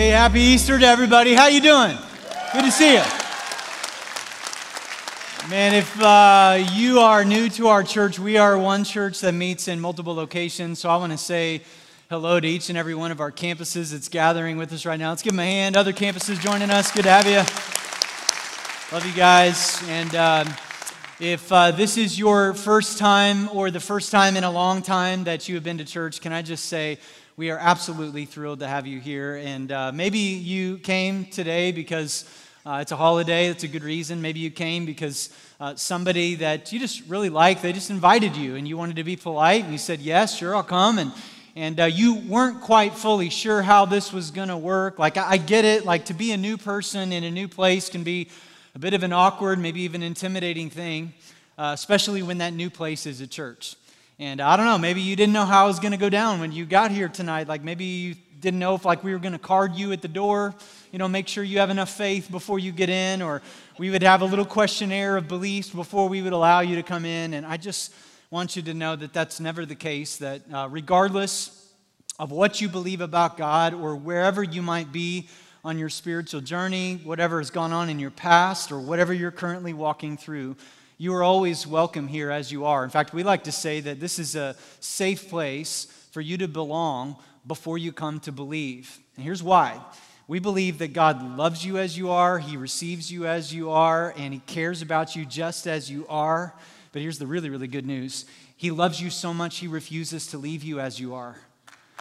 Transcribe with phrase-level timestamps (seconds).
[0.00, 1.34] Hey, happy Easter to everybody.
[1.34, 1.94] How you doing?
[2.54, 3.02] Good to see you.
[5.50, 9.68] Man, if uh, you are new to our church, we are one church that meets
[9.68, 10.78] in multiple locations.
[10.78, 11.60] So I want to say
[12.08, 15.10] hello to each and every one of our campuses that's gathering with us right now.
[15.10, 15.76] Let's give them a hand.
[15.76, 16.90] Other campuses joining us.
[16.90, 17.44] Good to have you.
[18.96, 19.86] Love you guys.
[19.86, 20.44] And uh,
[21.20, 25.24] if uh, this is your first time or the first time in a long time
[25.24, 26.96] that you have been to church, can I just say
[27.40, 29.36] we are absolutely thrilled to have you here.
[29.36, 32.28] And uh, maybe you came today because
[32.66, 33.48] uh, it's a holiday.
[33.48, 34.20] That's a good reason.
[34.20, 38.56] Maybe you came because uh, somebody that you just really like, they just invited you
[38.56, 40.98] and you wanted to be polite and you said, Yes, sure, I'll come.
[40.98, 41.12] And,
[41.56, 44.98] and uh, you weren't quite fully sure how this was going to work.
[44.98, 45.86] Like, I, I get it.
[45.86, 48.28] Like, to be a new person in a new place can be
[48.74, 51.14] a bit of an awkward, maybe even intimidating thing,
[51.56, 53.76] uh, especially when that new place is a church.
[54.20, 56.40] And I don't know, maybe you didn't know how it was going to go down
[56.40, 57.48] when you got here tonight.
[57.48, 60.08] Like maybe you didn't know if like we were going to card you at the
[60.08, 60.54] door,
[60.92, 63.40] you know, make sure you have enough faith before you get in, or
[63.78, 67.06] we would have a little questionnaire of beliefs before we would allow you to come
[67.06, 67.32] in.
[67.32, 67.94] And I just
[68.30, 70.18] want you to know that that's never the case.
[70.18, 71.72] That uh, regardless
[72.18, 75.28] of what you believe about God or wherever you might be
[75.64, 79.72] on your spiritual journey, whatever has gone on in your past or whatever you're currently
[79.72, 80.56] walking through,
[81.00, 82.84] you are always welcome here as you are.
[82.84, 86.46] In fact, we like to say that this is a safe place for you to
[86.46, 88.98] belong before you come to believe.
[89.16, 89.80] And here's why.
[90.28, 94.12] We believe that God loves you as you are, He receives you as you are,
[94.14, 96.54] and He cares about you just as you are.
[96.92, 100.36] But here's the really, really good news He loves you so much, He refuses to
[100.36, 101.40] leave you as you are.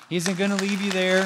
[0.10, 1.24] He isn't going to leave you there.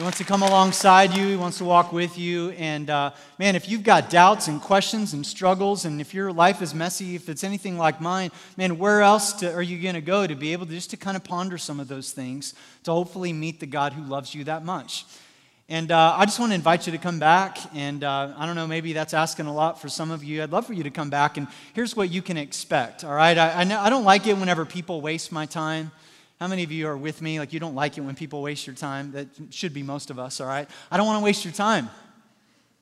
[0.00, 1.28] He wants to come alongside you.
[1.28, 2.52] He wants to walk with you.
[2.52, 6.62] And uh, man, if you've got doubts and questions and struggles, and if your life
[6.62, 10.00] is messy, if it's anything like mine, man, where else to, are you going to
[10.00, 12.92] go to be able to just to kind of ponder some of those things to
[12.92, 15.04] hopefully meet the God who loves you that much?
[15.68, 17.58] And uh, I just want to invite you to come back.
[17.74, 20.42] And uh, I don't know, maybe that's asking a lot for some of you.
[20.42, 21.36] I'd love for you to come back.
[21.36, 23.36] And here's what you can expect, all right?
[23.36, 25.92] I, I, know, I don't like it whenever people waste my time.
[26.40, 27.38] How many of you are with me?
[27.38, 29.12] Like, you don't like it when people waste your time.
[29.12, 30.66] That should be most of us, all right?
[30.90, 31.90] I don't want to waste your time.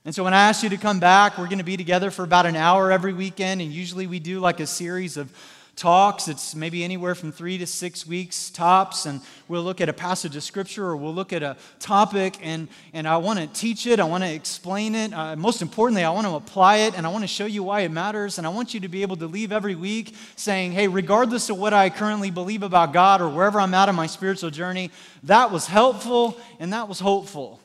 [0.05, 2.23] And so, when I ask you to come back, we're going to be together for
[2.23, 3.61] about an hour every weekend.
[3.61, 5.33] And usually, we do like a series of
[5.79, 6.27] talks.
[6.27, 10.35] It's maybe anywhere from three to six weeks tops, and we'll look at a passage
[10.35, 14.01] of scripture or we'll look at a topic, and, and I want to teach it,
[14.01, 15.15] I want to explain it.
[15.15, 17.83] Uh, most importantly, I want to apply it, and I want to show you why
[17.83, 18.39] it matters.
[18.39, 21.59] And I want you to be able to leave every week saying, hey, regardless of
[21.59, 24.91] what I currently believe about God or wherever I'm at in my spiritual journey,
[25.23, 27.61] that was helpful and that was hopeful.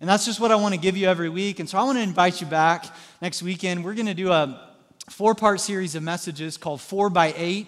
[0.00, 1.60] And that's just what I want to give you every week.
[1.60, 2.86] And so I want to invite you back
[3.20, 3.84] next weekend.
[3.84, 4.71] We're going to do a
[5.10, 7.66] four part series of messages called Four by Eight.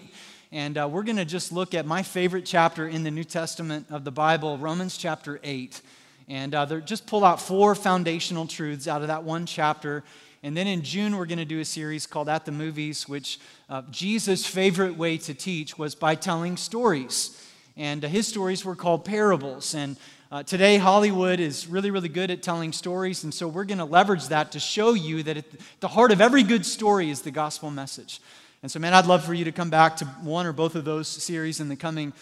[0.52, 3.86] And uh, we're going to just look at my favorite chapter in the New Testament
[3.90, 5.80] of the Bible, Romans chapter 8.
[6.28, 10.04] And uh, just pull out four foundational truths out of that one chapter.
[10.44, 13.40] And then in June, we're going to do a series called At the Movies, which
[13.68, 17.44] uh, Jesus' favorite way to teach was by telling stories.
[17.76, 19.74] And uh, his stories were called parables.
[19.74, 19.96] And
[20.34, 23.84] uh, today, Hollywood is really, really good at telling stories, and so we're going to
[23.84, 25.44] leverage that to show you that at
[25.78, 28.20] the heart of every good story is the gospel message.
[28.60, 30.84] And so, man, I'd love for you to come back to one or both of
[30.84, 32.12] those series in the coming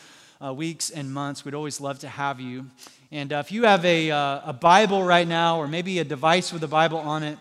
[0.45, 1.43] uh, weeks and months.
[1.47, 2.67] We'd always love to have you.
[3.11, 6.53] And uh, if you have a, uh, a Bible right now, or maybe a device
[6.53, 7.39] with a Bible on it,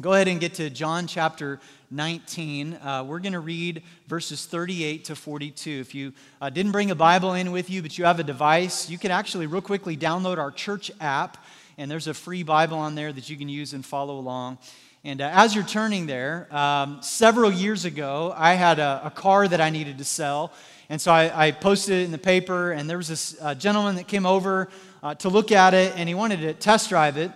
[0.00, 1.58] go ahead and get to John chapter
[1.90, 2.74] 19.
[2.74, 5.70] Uh, we're going to read verses 38 to 42.
[5.70, 8.88] If you uh, didn't bring a Bible in with you, but you have a device,
[8.88, 11.44] you can actually, real quickly, download our church app,
[11.78, 14.58] and there's a free Bible on there that you can use and follow along.
[15.02, 19.48] And uh, as you're turning there, um, several years ago, I had a, a, car
[19.48, 20.52] that I needed to sell.
[20.88, 23.96] And so I, I posted it in the paper, and there was this uh, gentleman
[23.96, 24.68] that came over
[25.02, 27.32] uh, to look at it, and he wanted to test drive it.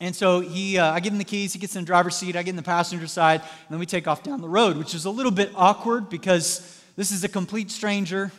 [0.00, 2.36] And so he, uh, I give him the keys, he gets in the driver's seat,
[2.36, 4.94] I get in the passenger side, and then we take off down the road, which
[4.94, 8.30] is a little bit awkward because this is a complete stranger.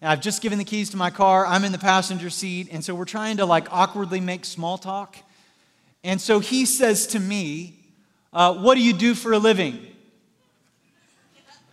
[0.00, 2.84] And I've just given the keys to my car, I'm in the passenger seat, and
[2.84, 5.16] so we're trying to like awkwardly make small talk.
[6.02, 7.78] And so he says to me,
[8.32, 9.86] uh, What do you do for a living?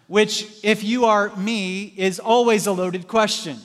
[0.08, 3.58] Which, if you are me, is always a loaded question.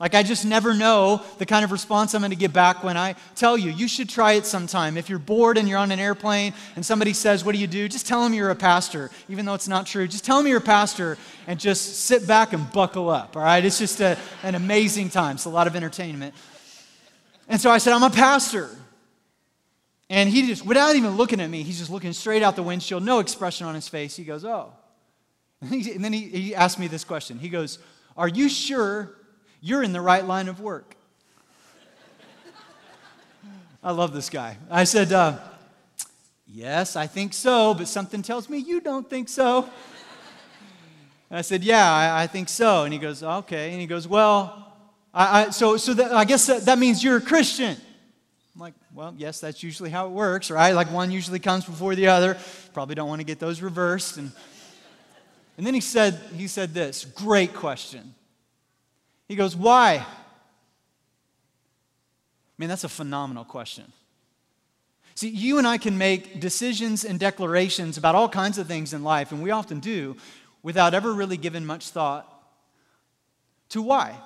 [0.00, 2.96] Like, I just never know the kind of response I'm going to get back when
[2.96, 3.70] I tell you.
[3.70, 4.96] You should try it sometime.
[4.96, 7.86] If you're bored and you're on an airplane and somebody says, What do you do?
[7.86, 10.08] Just tell them you're a pastor, even though it's not true.
[10.08, 13.62] Just tell them you're a pastor and just sit back and buckle up, all right?
[13.62, 15.36] It's just a, an amazing time.
[15.36, 16.34] It's a lot of entertainment.
[17.46, 18.70] And so I said, I'm a pastor.
[20.08, 23.02] And he just, without even looking at me, he's just looking straight out the windshield,
[23.02, 24.16] no expression on his face.
[24.16, 24.72] He goes, Oh.
[25.70, 27.38] And then he, he asked me this question.
[27.38, 27.78] He goes,
[28.16, 29.19] Are you sure
[29.60, 30.96] you're in the right line of work.
[33.82, 34.58] I love this guy.
[34.70, 35.38] I said, uh,
[36.52, 39.70] Yes, I think so, but something tells me you don't think so.
[41.30, 42.82] And I said, Yeah, I, I, think so.
[42.82, 43.70] And he goes, Okay.
[43.70, 44.74] And he goes, Well,
[45.14, 47.76] I, I so, so that, I guess that, that means you're a Christian.
[48.54, 50.72] I'm like, Well, yes, that's usually how it works, right?
[50.72, 52.36] Like one usually comes before the other.
[52.74, 54.16] Probably don't want to get those reversed.
[54.16, 54.32] And,
[55.56, 58.14] and then he said, he said this great question.
[59.30, 60.04] He goes, Why?
[62.58, 63.92] Man, that's a phenomenal question.
[65.14, 69.04] See, you and I can make decisions and declarations about all kinds of things in
[69.04, 70.16] life, and we often do,
[70.64, 72.26] without ever really giving much thought
[73.68, 74.16] to why.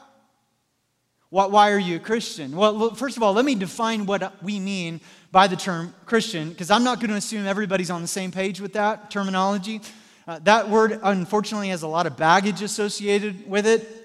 [1.29, 2.57] Why are you a Christian?
[2.57, 6.71] Well, first of all, let me define what we mean by the term Christian, because
[6.71, 9.83] I'm not going to assume everybody's on the same page with that terminology.
[10.27, 14.04] Uh, that word, unfortunately, has a lot of baggage associated with it.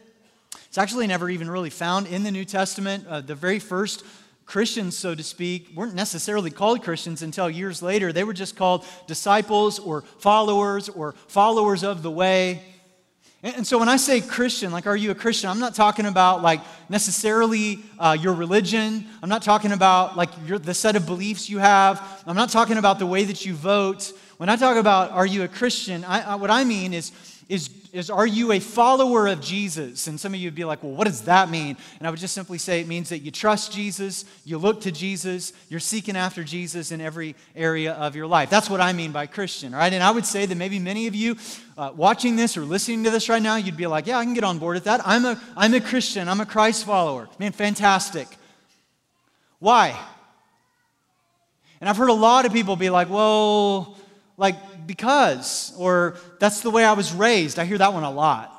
[0.70, 3.08] It's actually never even really found in the New Testament.
[3.08, 4.06] Uh, the very first
[4.46, 8.14] Christians, so to speak, weren't necessarily called Christians until years later.
[8.14, 12.62] They were just called disciples or followers or followers of the way.
[13.42, 15.50] And so when I say Christian, like, are you a Christian?
[15.50, 19.08] I'm not talking about like necessarily uh, your religion.
[19.24, 22.24] I'm not talking about like your, the set of beliefs you have.
[22.28, 24.12] I'm not talking about the way that you vote.
[24.38, 27.12] When I talk about are you a Christian, I, I, what I mean is
[27.50, 30.06] is, is are you a follower of Jesus?
[30.06, 31.76] And some of you would be like, well, what does that mean?
[31.98, 34.92] And I would just simply say it means that you trust Jesus, you look to
[34.92, 38.52] Jesus, you're seeking after Jesus in every area of your life.
[38.52, 39.92] That's what I mean by Christian, right?
[39.92, 41.38] And I would say that maybe many of you
[41.76, 44.36] uh, watching this or listening to this right now, you'd be like, yeah, I can
[44.36, 45.02] get on board with that.
[45.04, 47.28] I'm a, I'm a Christian, I'm a Christ follower.
[47.40, 48.28] Man, fantastic.
[49.58, 50.00] Why?
[51.82, 53.98] And I've heard a lot of people be like, well,
[54.38, 54.56] like
[54.90, 57.60] because, or that's the way I was raised.
[57.60, 58.52] I hear that one a lot.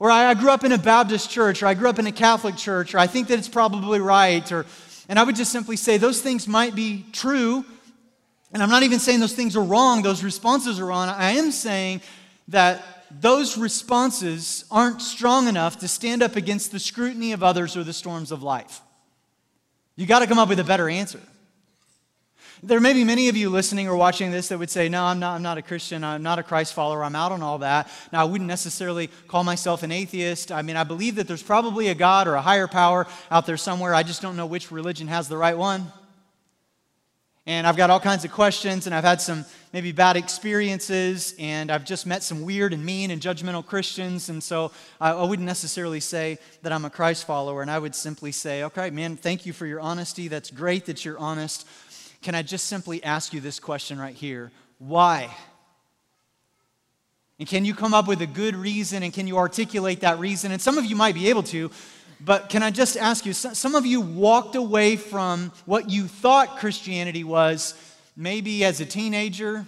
[0.00, 2.12] Or I, I grew up in a Baptist church, or I grew up in a
[2.12, 4.50] Catholic church, or I think that it's probably right.
[4.50, 4.66] Or,
[5.08, 7.64] and I would just simply say those things might be true.
[8.52, 11.08] And I'm not even saying those things are wrong, those responses are wrong.
[11.08, 12.00] I am saying
[12.48, 12.82] that
[13.20, 17.92] those responses aren't strong enough to stand up against the scrutiny of others or the
[17.92, 18.80] storms of life.
[19.94, 21.20] You got to come up with a better answer.
[22.62, 25.18] There may be many of you listening or watching this that would say, No, I'm
[25.18, 26.02] not, I'm not a Christian.
[26.02, 27.04] I'm not a Christ follower.
[27.04, 27.90] I'm out on all that.
[28.12, 30.50] Now, I wouldn't necessarily call myself an atheist.
[30.50, 33.56] I mean, I believe that there's probably a God or a higher power out there
[33.56, 33.94] somewhere.
[33.94, 35.92] I just don't know which religion has the right one.
[37.48, 41.70] And I've got all kinds of questions, and I've had some maybe bad experiences, and
[41.70, 44.28] I've just met some weird and mean and judgmental Christians.
[44.28, 47.62] And so I, I wouldn't necessarily say that I'm a Christ follower.
[47.62, 50.26] And I would simply say, okay, man, thank you for your honesty.
[50.26, 51.68] That's great that you're honest.
[52.26, 54.50] Can I just simply ask you this question right here?
[54.80, 55.32] Why?
[57.38, 60.50] And can you come up with a good reason and can you articulate that reason?
[60.50, 61.70] And some of you might be able to,
[62.20, 66.58] but can I just ask you some of you walked away from what you thought
[66.58, 67.74] Christianity was
[68.16, 69.64] maybe as a teenager,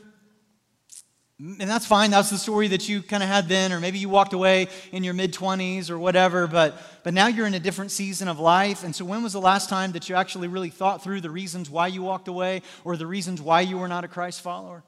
[1.40, 2.10] and that's fine.
[2.10, 5.04] That's the story that you kind of had then, or maybe you walked away in
[5.04, 8.82] your mid 20s or whatever, but, but now you're in a different season of life.
[8.82, 11.70] And so, when was the last time that you actually really thought through the reasons
[11.70, 14.82] why you walked away or the reasons why you were not a Christ follower?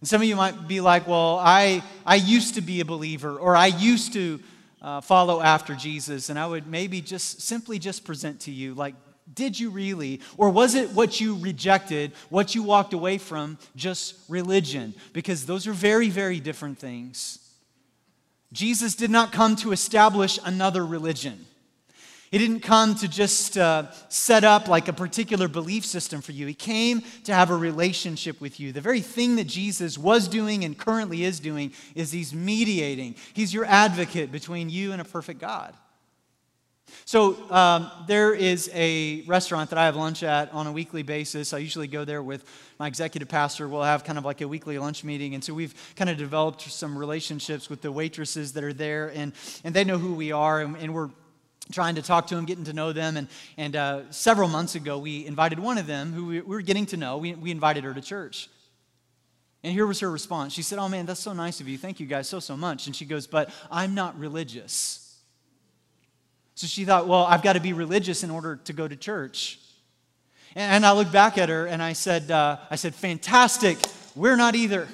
[0.00, 3.36] And some of you might be like, well, I, I used to be a believer,
[3.36, 4.40] or I used to
[4.80, 6.30] uh, follow after Jesus.
[6.30, 8.94] And I would maybe just simply just present to you, like,
[9.32, 10.20] did you really?
[10.36, 14.94] Or was it what you rejected, what you walked away from, just religion?
[15.12, 17.38] Because those are very, very different things.
[18.52, 21.46] Jesus did not come to establish another religion.
[22.30, 26.48] He didn't come to just uh, set up like a particular belief system for you.
[26.48, 28.72] He came to have a relationship with you.
[28.72, 33.14] The very thing that Jesus was doing and currently is doing is he's mediating.
[33.34, 35.74] He's your advocate between you and a perfect God.
[37.06, 41.52] So um, there is a restaurant that I have lunch at on a weekly basis.
[41.52, 42.44] I usually go there with
[42.78, 43.68] my executive pastor.
[43.68, 46.62] We'll have kind of like a weekly lunch meeting, and so we've kind of developed
[46.62, 49.32] some relationships with the waitresses that are there, and
[49.64, 51.10] and they know who we are, and, and we're
[51.72, 53.16] trying to talk to them, getting to know them.
[53.16, 56.62] And, and uh, several months ago, we invited one of them who we, we were
[56.62, 57.16] getting to know.
[57.18, 58.48] We, we invited her to church.
[59.62, 60.52] And here was her response.
[60.52, 61.78] She said, Oh man, that's so nice of you.
[61.78, 62.86] Thank you guys so, so much.
[62.86, 65.03] And she goes, But I'm not religious.
[66.54, 69.58] So she thought, well, I've got to be religious in order to go to church.
[70.54, 73.78] And I looked back at her and I said, uh, I said, fantastic,
[74.14, 74.86] we're not either.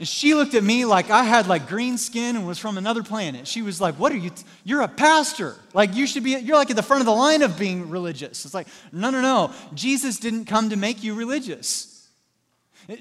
[0.00, 3.02] And she looked at me like I had like green skin and was from another
[3.02, 3.46] planet.
[3.46, 4.30] She was like, "What are you?
[4.30, 5.56] T- you're a pastor.
[5.74, 6.30] Like you should be.
[6.38, 9.20] You're like at the front of the line of being religious." It's like, no, no,
[9.20, 9.52] no.
[9.74, 12.08] Jesus didn't come to make you religious.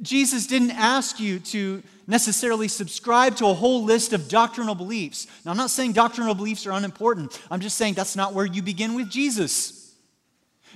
[0.02, 5.28] Jesus didn't ask you to necessarily subscribe to a whole list of doctrinal beliefs.
[5.46, 7.40] Now, I'm not saying doctrinal beliefs are unimportant.
[7.50, 9.80] I'm just saying that's not where you begin with Jesus.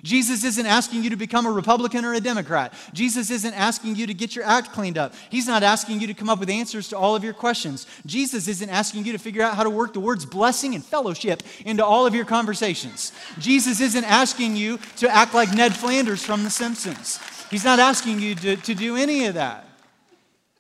[0.04, 2.74] Jesus isn't asking you to become a Republican or a Democrat.
[2.94, 5.14] Jesus isn't asking you to get your act cleaned up.
[5.30, 7.88] He's not asking you to come up with answers to all of your questions.
[8.06, 11.42] Jesus isn't asking you to figure out how to work the words blessing and fellowship
[11.66, 13.14] into all of your conversations.
[13.40, 17.20] Jesus isn't asking you to act like Ned Flanders from The Simpsons.
[17.50, 19.66] He's not asking you to, to do any of that.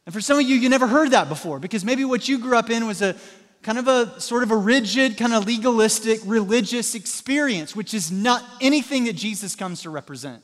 [0.05, 2.57] And for some of you, you never heard that before because maybe what you grew
[2.57, 3.15] up in was a
[3.61, 8.43] kind of a sort of a rigid, kind of legalistic, religious experience, which is not
[8.59, 10.43] anything that Jesus comes to represent.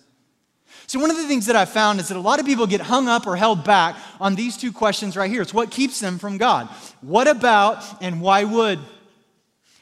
[0.87, 2.81] So, one of the things that I've found is that a lot of people get
[2.81, 5.41] hung up or held back on these two questions right here.
[5.41, 6.67] It's what keeps them from God.
[7.01, 8.79] What about and why would?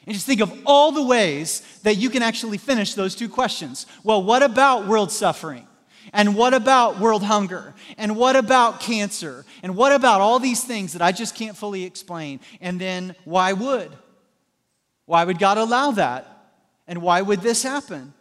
[0.08, 3.86] And just think of all the ways that you can actually finish those two questions.
[4.02, 5.67] Well, what about world suffering?
[6.12, 7.74] And what about world hunger?
[7.96, 9.44] And what about cancer?
[9.62, 12.40] And what about all these things that I just can't fully explain?
[12.60, 13.90] And then why would?
[15.06, 16.26] Why would God allow that?
[16.86, 18.12] And why would this happen?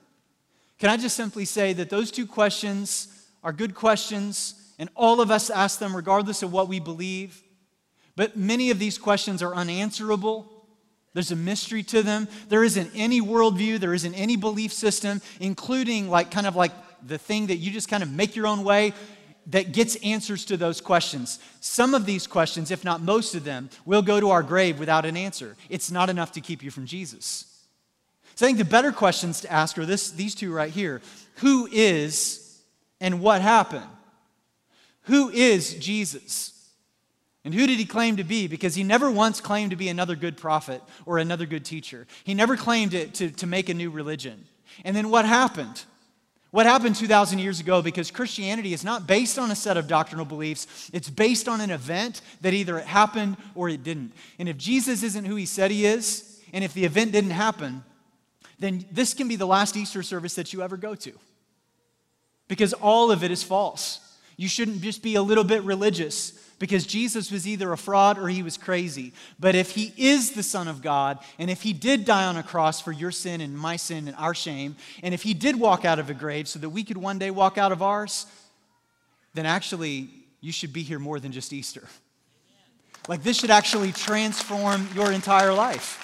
[0.79, 3.07] Can I just simply say that those two questions
[3.43, 7.41] are good questions, and all of us ask them regardless of what we believe?
[8.15, 10.51] But many of these questions are unanswerable.
[11.13, 12.27] There's a mystery to them.
[12.49, 16.71] There isn't any worldview, there isn't any belief system, including like kind of like
[17.05, 18.93] the thing that you just kind of make your own way
[19.47, 21.39] that gets answers to those questions.
[21.61, 25.05] Some of these questions, if not most of them, will go to our grave without
[25.05, 25.55] an answer.
[25.69, 27.45] It's not enough to keep you from Jesus.
[28.35, 31.01] So I think the better questions to ask are this, these two right here
[31.37, 32.61] Who is
[32.99, 33.87] and what happened?
[35.03, 36.53] Who is Jesus?
[37.45, 38.47] And who did he claim to be?
[38.47, 42.05] Because he never once claimed to be another good prophet or another good teacher.
[42.25, 44.45] He never claimed to, to, to make a new religion.
[44.83, 45.83] And then what happened?
[46.57, 47.83] What happened 2,000 years ago?
[47.83, 51.69] Because Christianity is not based on a set of doctrinal beliefs, it's based on an
[51.69, 54.11] event that either it happened or it didn't.
[54.39, 57.83] And if Jesus isn't who he said he is, and if the event didn't happen,
[58.57, 61.11] then this can be the last Easter service that you ever go to.
[62.47, 63.99] Because all of it is false.
[64.35, 68.27] You shouldn't just be a little bit religious because Jesus was either a fraud or
[68.27, 69.13] he was crazy.
[69.39, 72.43] But if he is the Son of God, and if he did die on a
[72.43, 75.85] cross for your sin and my sin and our shame, and if he did walk
[75.85, 78.25] out of a grave so that we could one day walk out of ours,
[79.33, 80.09] then actually
[80.41, 81.87] you should be here more than just Easter.
[83.07, 86.03] Like this should actually transform your entire life.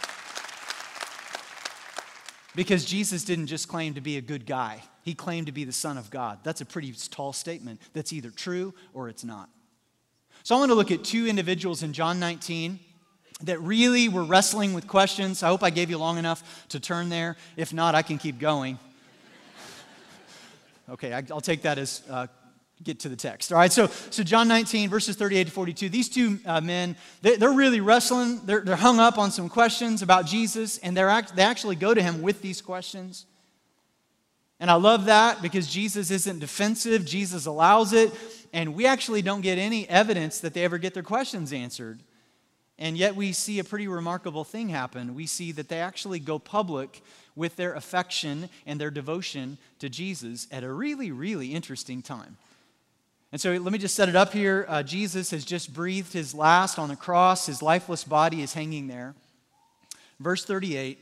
[2.55, 5.73] Because Jesus didn't just claim to be a good guy, he claimed to be the
[5.73, 6.39] Son of God.
[6.43, 9.49] That's a pretty tall statement that's either true or it's not.
[10.45, 12.77] So I want to look at two individuals in John 19
[13.43, 15.41] that really were wrestling with questions.
[15.41, 17.37] I hope I gave you long enough to turn there.
[17.55, 18.77] If not, I can keep going.
[20.89, 22.27] okay, I'll take that as uh,
[22.83, 23.53] get to the text.
[23.53, 25.87] All right, so, so John 19, verses 38 to 42.
[25.87, 28.41] These two uh, men, they, are really wrestling.
[28.43, 31.93] They're, they're hung up on some questions about Jesus, and they're act, they actually go
[31.93, 33.27] to him with these questions.
[34.59, 38.11] And I love that because Jesus isn't defensive, Jesus allows it.
[38.53, 41.99] And we actually don't get any evidence that they ever get their questions answered.
[42.77, 45.15] And yet we see a pretty remarkable thing happen.
[45.15, 47.01] We see that they actually go public
[47.35, 52.37] with their affection and their devotion to Jesus at a really, really interesting time.
[53.31, 54.65] And so let me just set it up here.
[54.69, 58.87] Uh, Jesus has just breathed his last on the cross, his lifeless body is hanging
[58.87, 59.15] there.
[60.19, 60.99] Verse 38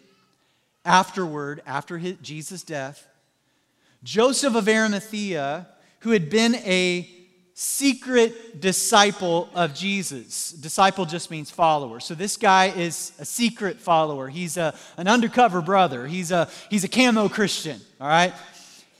[0.85, 3.07] Afterward, after his, Jesus' death,
[4.03, 5.67] Joseph of Arimathea,
[5.99, 7.20] who had been a
[7.53, 10.51] secret disciple of Jesus.
[10.51, 11.99] Disciple just means follower.
[11.99, 14.29] So this guy is a secret follower.
[14.29, 16.07] He's a, an undercover brother.
[16.07, 18.33] He's a, he's a camo Christian, all right?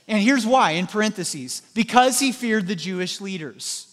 [0.08, 3.88] And here's why, in parentheses because he feared the Jewish leaders.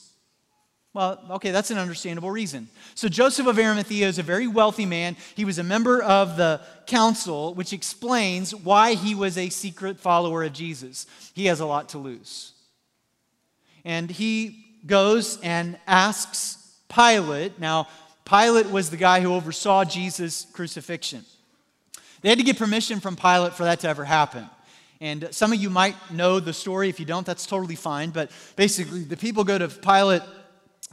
[0.93, 2.67] Well, okay, that's an understandable reason.
[2.95, 5.15] So, Joseph of Arimathea is a very wealthy man.
[5.35, 10.43] He was a member of the council, which explains why he was a secret follower
[10.43, 11.05] of Jesus.
[11.35, 12.53] He has a lot to lose.
[13.85, 16.57] And he goes and asks
[16.89, 17.59] Pilate.
[17.59, 17.87] Now,
[18.25, 21.25] Pilate was the guy who oversaw Jesus' crucifixion.
[22.21, 24.49] They had to get permission from Pilate for that to ever happen.
[25.01, 26.89] And some of you might know the story.
[26.89, 28.09] If you don't, that's totally fine.
[28.09, 30.21] But basically, the people go to Pilate.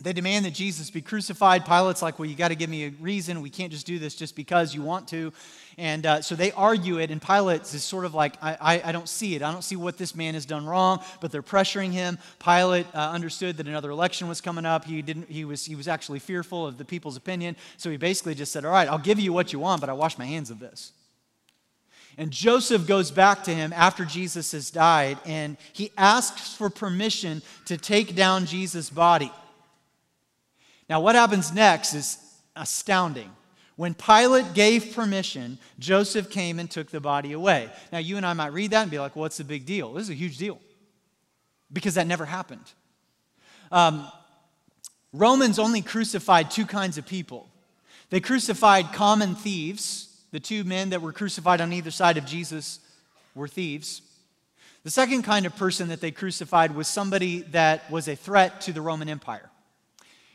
[0.03, 1.65] They demand that Jesus be crucified.
[1.65, 3.41] Pilate's like, Well, you got to give me a reason.
[3.41, 5.33] We can't just do this just because you want to.
[5.79, 8.93] And uh, so they argue it, and Pilate is sort of like, I, I, I,
[8.93, 9.43] don't see it.
[9.43, 12.19] I don't see what this man has done wrong, but they're pressuring him.
[12.39, 14.87] Pilate uh, understood that another election was coming up.
[14.87, 17.57] He, didn't, he, was, he was actually fearful of the people's opinion.
[17.77, 19.95] So he basically just said, All right, I'll give you what you want, but I
[19.95, 20.93] wash my hands of this.
[22.19, 27.43] And Joseph goes back to him after Jesus has died, and he asks for permission
[27.67, 29.31] to take down Jesus' body.
[30.89, 32.19] Now, what happens next is
[32.55, 33.31] astounding.
[33.77, 37.71] When Pilate gave permission, Joseph came and took the body away.
[37.93, 39.93] Now, you and I might read that and be like, well, what's the big deal?
[39.93, 40.61] This is a huge deal
[41.73, 42.73] because that never happened.
[43.71, 44.07] Um,
[45.13, 47.49] Romans only crucified two kinds of people
[48.11, 52.79] they crucified common thieves, the two men that were crucified on either side of Jesus
[53.35, 54.03] were thieves.
[54.85, 58.73] The second kind of person that they crucified was somebody that was a threat to
[58.73, 59.51] the Roman Empire.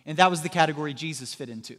[0.06, 1.76] And that was the category Jesus fit into.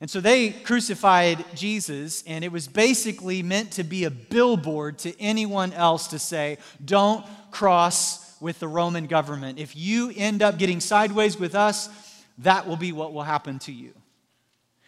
[0.00, 5.18] And so they crucified Jesus, and it was basically meant to be a billboard to
[5.20, 9.58] anyone else to say, don't cross with the Roman government.
[9.58, 11.88] If you end up getting sideways with us,
[12.38, 13.94] that will be what will happen to you.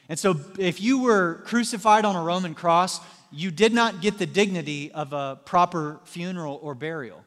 [0.08, 4.26] And so if you were crucified on a Roman cross, you did not get the
[4.26, 7.24] dignity of a proper funeral or burial.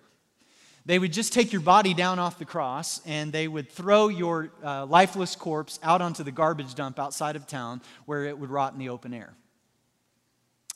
[0.90, 4.50] They would just take your body down off the cross and they would throw your
[4.64, 8.74] uh, lifeless corpse out onto the garbage dump outside of town where it would rot
[8.74, 9.36] in the open air.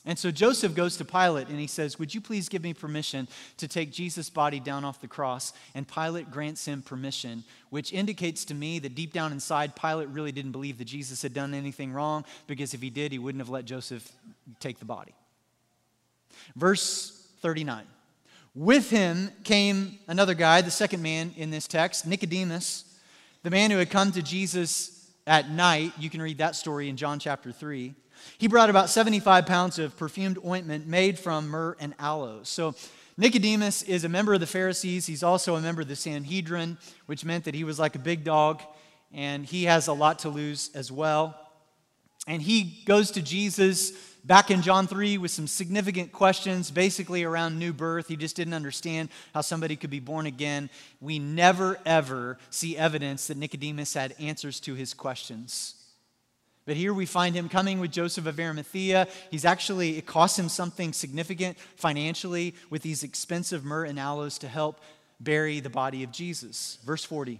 [0.06, 3.26] And so Joseph goes to Pilate and he says, Would you please give me permission
[3.56, 5.52] to take Jesus' body down off the cross?
[5.74, 10.30] And Pilate grants him permission, which indicates to me that deep down inside, Pilate really
[10.30, 13.50] didn't believe that Jesus had done anything wrong because if he did, he wouldn't have
[13.50, 14.12] let Joseph
[14.60, 15.12] take the body.
[16.54, 17.84] Verse 39.
[18.54, 22.84] With him came another guy, the second man in this text, Nicodemus,
[23.42, 25.92] the man who had come to Jesus at night.
[25.98, 27.94] You can read that story in John chapter 3.
[28.38, 32.48] He brought about 75 pounds of perfumed ointment made from myrrh and aloes.
[32.48, 32.76] So
[33.16, 35.06] Nicodemus is a member of the Pharisees.
[35.06, 38.22] He's also a member of the Sanhedrin, which meant that he was like a big
[38.22, 38.62] dog,
[39.12, 41.38] and he has a lot to lose as well.
[42.28, 43.92] And he goes to Jesus
[44.24, 48.08] back in John 3 with some significant questions, basically around new birth.
[48.08, 50.70] He just didn't understand how somebody could be born again.
[51.00, 55.74] We never, ever see evidence that Nicodemus had answers to his questions.
[56.66, 59.06] But here we find him coming with Joseph of Arimathea.
[59.30, 64.48] He's actually, it costs him something significant financially with these expensive myrrh and aloes to
[64.48, 64.80] help
[65.20, 66.78] bury the body of Jesus.
[66.84, 67.38] Verse 40.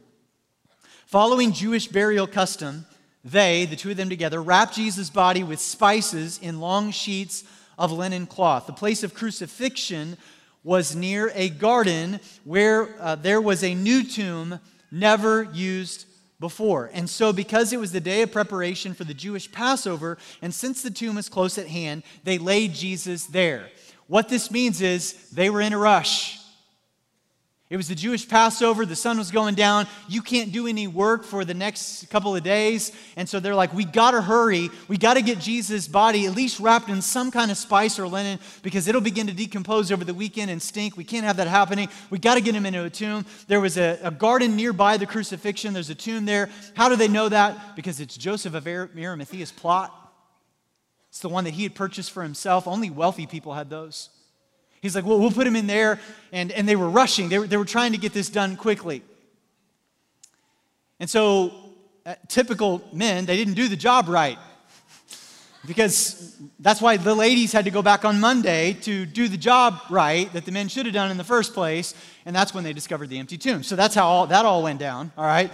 [1.06, 2.84] Following Jewish burial custom,
[3.24, 7.44] they, the two of them together, wrapped Jesus' body with spices in long sheets
[7.78, 8.66] of linen cloth.
[8.66, 10.16] The place of crucifixion
[10.62, 14.60] was near a garden where uh, there was a new tomb
[14.90, 16.06] never used
[16.40, 16.90] before.
[16.92, 20.82] And so, because it was the day of preparation for the Jewish Passover, and since
[20.82, 23.68] the tomb was close at hand, they laid Jesus there.
[24.06, 26.38] What this means is they were in a rush.
[27.74, 28.86] It was the Jewish Passover.
[28.86, 29.88] The sun was going down.
[30.06, 32.92] You can't do any work for the next couple of days.
[33.16, 34.70] And so they're like, we got to hurry.
[34.86, 38.06] We got to get Jesus' body at least wrapped in some kind of spice or
[38.06, 40.96] linen because it'll begin to decompose over the weekend and stink.
[40.96, 41.88] We can't have that happening.
[42.10, 43.26] We got to get him into a tomb.
[43.48, 45.74] There was a, a, garden nearby the crucifixion.
[45.74, 46.50] There's a tomb there.
[46.74, 47.74] How do they know that?
[47.74, 49.92] Because it's Joseph of Arimathea's plot.
[51.08, 52.68] It's the one that he had purchased for himself.
[52.68, 54.10] Only wealthy people had those.
[54.84, 55.98] He's like, well, we'll put him in there.
[56.30, 59.02] And, and they were rushing, they were, they were trying to get this done quickly.
[61.00, 61.54] And so,
[62.04, 64.36] uh, typical men, they didn't do the job right.
[65.66, 69.80] Because that's why the ladies had to go back on Monday to do the job
[69.88, 71.94] right that the men should have done in the first place.
[72.26, 73.62] And that's when they discovered the empty tomb.
[73.62, 75.50] So that's how all, that all went down, all right?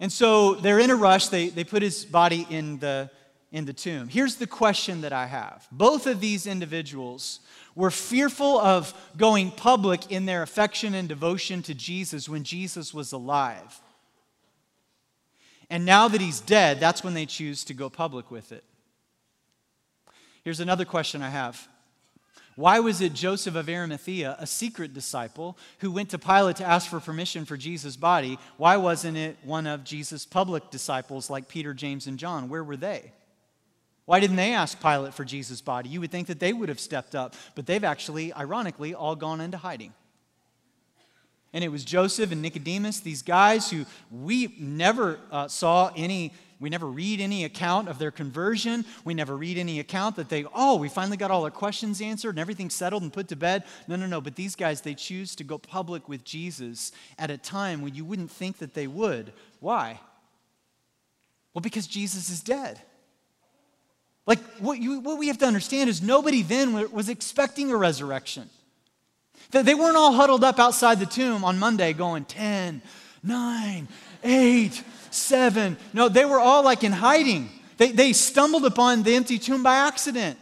[0.00, 1.28] And so they're in a rush.
[1.28, 3.08] They, they put his body in the,
[3.52, 4.08] in the tomb.
[4.08, 7.38] Here's the question that I have both of these individuals
[7.78, 13.12] were fearful of going public in their affection and devotion to Jesus when Jesus was
[13.12, 13.80] alive.
[15.70, 18.64] And now that he's dead, that's when they choose to go public with it.
[20.42, 21.68] Here's another question I have.
[22.56, 26.90] Why was it Joseph of Arimathea, a secret disciple, who went to Pilate to ask
[26.90, 28.40] for permission for Jesus' body?
[28.56, 32.48] Why wasn't it one of Jesus' public disciples like Peter, James, and John?
[32.48, 33.12] Where were they?
[34.08, 35.90] Why didn't they ask Pilate for Jesus' body?
[35.90, 39.38] You would think that they would have stepped up, but they've actually, ironically, all gone
[39.38, 39.92] into hiding.
[41.52, 46.70] And it was Joseph and Nicodemus, these guys who we never uh, saw any, we
[46.70, 48.86] never read any account of their conversion.
[49.04, 52.30] We never read any account that they, oh, we finally got all our questions answered
[52.30, 53.64] and everything settled and put to bed.
[53.88, 54.22] No, no, no.
[54.22, 58.06] But these guys, they choose to go public with Jesus at a time when you
[58.06, 59.34] wouldn't think that they would.
[59.60, 60.00] Why?
[61.52, 62.80] Well, because Jesus is dead.
[64.28, 68.50] Like, what, you, what we have to understand is nobody then was expecting a resurrection.
[69.50, 72.82] They weren't all huddled up outside the tomb on Monday going 10,
[73.22, 73.88] 9,
[74.22, 75.76] 8, 7.
[75.94, 77.48] No, they were all like in hiding.
[77.78, 80.38] They, they stumbled upon the empty tomb by accident.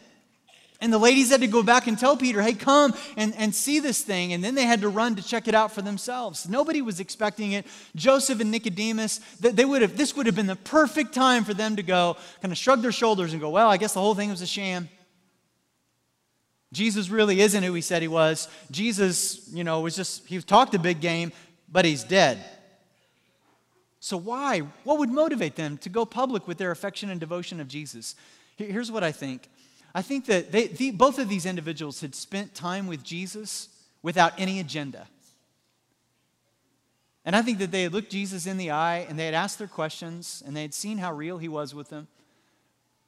[0.80, 3.78] And the ladies had to go back and tell Peter, hey, come and, and see
[3.80, 4.32] this thing.
[4.32, 6.48] And then they had to run to check it out for themselves.
[6.48, 7.66] Nobody was expecting it.
[7.94, 11.76] Joseph and Nicodemus, they would have, this would have been the perfect time for them
[11.76, 14.28] to go, kind of shrug their shoulders and go, well, I guess the whole thing
[14.28, 14.88] was a sham.
[16.72, 18.48] Jesus really isn't who he said he was.
[18.70, 21.32] Jesus, you know, was just, he talked a big game,
[21.70, 22.44] but he's dead.
[23.98, 24.60] So, why?
[24.84, 28.14] What would motivate them to go public with their affection and devotion of Jesus?
[28.56, 29.48] Here's what I think
[29.96, 33.70] I think that they, the, both of these individuals had spent time with Jesus
[34.02, 35.08] without any agenda.
[37.24, 39.58] And I think that they had looked Jesus in the eye and they had asked
[39.58, 42.08] their questions and they had seen how real he was with them.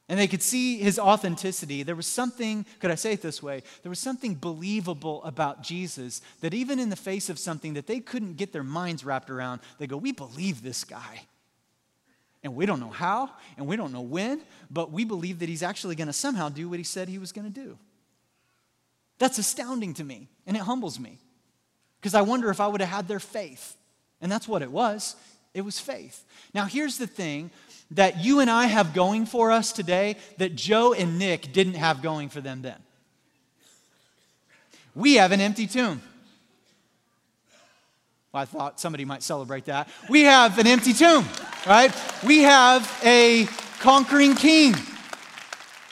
[0.09, 1.83] And they could see his authenticity.
[1.83, 3.63] There was something, could I say it this way?
[3.83, 8.01] There was something believable about Jesus that even in the face of something that they
[8.01, 11.27] couldn't get their minds wrapped around, they go, We believe this guy.
[12.43, 15.63] And we don't know how, and we don't know when, but we believe that he's
[15.63, 17.77] actually going to somehow do what he said he was going to do.
[19.19, 21.19] That's astounding to me, and it humbles me.
[22.01, 23.77] Because I wonder if I would have had their faith.
[24.21, 25.17] And that's what it was
[25.55, 26.25] it was faith.
[26.55, 27.51] Now, here's the thing
[27.91, 32.03] that you and I have going for us today that Joe and Nick didn't have
[32.03, 32.77] going for them then.
[34.95, 36.03] We have an empty tomb.
[38.33, 39.89] Well, I thought somebody might celebrate that.
[40.11, 41.27] We have an empty tomb,
[41.67, 41.95] right?
[42.27, 43.47] We have a
[43.81, 44.75] conquering king.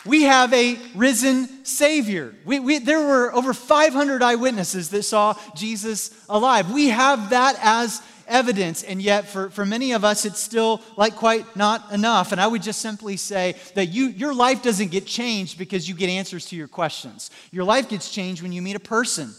[0.04, 2.34] We have a risen Savior.
[2.44, 6.70] We, we, there were over 500 eyewitnesses that saw Jesus alive.
[6.70, 11.16] We have that as evidence, and yet for, for many of us, it's still like
[11.16, 12.32] quite not enough.
[12.32, 15.94] And I would just simply say that you, your life doesn't get changed because you
[15.94, 17.30] get answers to your questions.
[17.50, 19.32] Your life gets changed when you meet a person,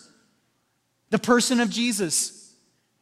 [1.12, 2.47] the person of Jesus.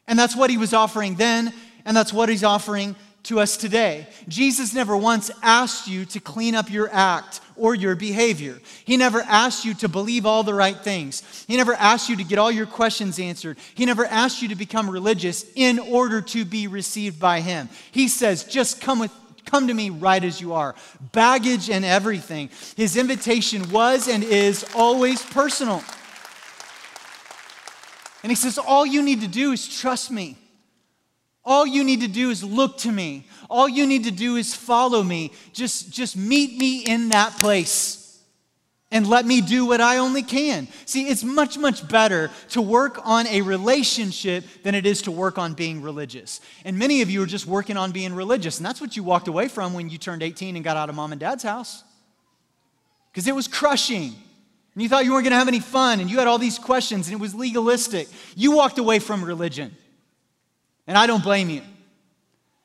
[0.08, 1.54] And that's what he was offering then,
[1.86, 4.08] and that's what he's offering to us today.
[4.28, 8.60] Jesus never once asked you to clean up your act or your behavior.
[8.84, 11.46] He never asked you to believe all the right things.
[11.48, 13.58] He never asked you to get all your questions answered.
[13.74, 17.70] He never asked you to become religious in order to be received by him.
[17.92, 19.12] He says, just come with
[19.46, 20.74] come to me right as you are.
[21.12, 22.50] Baggage and everything.
[22.76, 25.84] His invitation was and is always personal.
[28.26, 30.36] And he says, All you need to do is trust me.
[31.44, 33.28] All you need to do is look to me.
[33.52, 35.32] All you need to do is follow me.
[35.54, 38.20] Just, just meet me in that place
[38.92, 40.68] and let me do what I only can.
[40.88, 45.38] See, it's much, much better to work on a relationship than it is to work
[45.38, 46.42] on being religious.
[46.64, 49.28] And many of you are just working on being religious, and that's what you walked
[49.28, 51.84] away from when you turned 18 and got out of mom and dad's house.
[53.12, 54.16] Because it was crushing
[54.76, 56.60] and you thought you weren't going to have any fun, and you had all these
[56.60, 58.10] questions, and it was legalistic.
[58.36, 59.76] You walked away from religion.
[60.86, 61.62] And I don't blame you.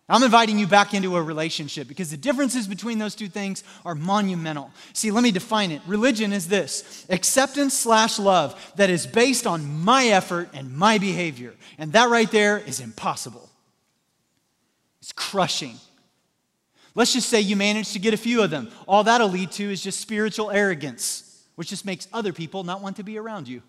[0.09, 3.95] I'm inviting you back into a relationship because the differences between those two things are
[3.95, 4.73] monumental.
[4.93, 5.83] See, let me define it.
[5.87, 11.55] Religion is this acceptance slash love that is based on my effort and my behavior.
[11.79, 13.49] And that right there is impossible.
[15.01, 15.77] It's crushing.
[16.97, 18.69] Let's just say you manage to get a few of them.
[18.89, 21.30] All that'll lead to is just spiritual arrogance
[21.61, 23.61] which just makes other people not want to be around you.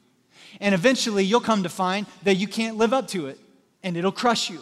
[0.62, 3.38] And eventually you'll come to find that you can't live up to it,
[3.84, 4.62] and it'll crush you.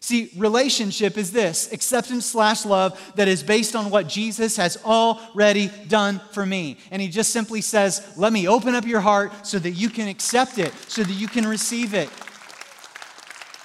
[0.00, 5.70] See, relationship is this acceptance slash love that is based on what Jesus has already
[5.86, 6.78] done for me.
[6.90, 10.08] And he just simply says, Let me open up your heart so that you can
[10.08, 12.10] accept it, so that you can receive it.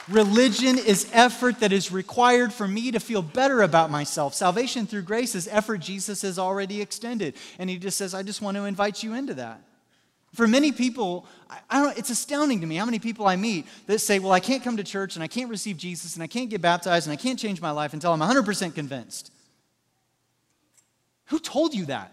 [0.10, 4.34] Religion is effort that is required for me to feel better about myself.
[4.34, 7.36] Salvation through grace is effort Jesus has already extended.
[7.58, 9.62] And he just says, I just want to invite you into that.
[10.34, 11.26] For many people,
[11.70, 14.39] I, don't, it's astounding to me how many people I meet that say, Well, I
[14.39, 17.13] can't come to church and I can't receive Jesus and I can't get baptized and
[17.13, 19.32] I can't change my life until I'm 100% convinced.
[21.26, 22.12] Who told you that?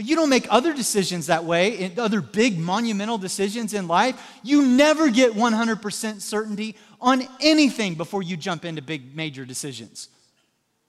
[0.00, 4.18] But you don't make other decisions that way, eh, other big monumental decisions in life.
[4.42, 10.08] You never get 100% certainty on anything before you jump into big major decisions.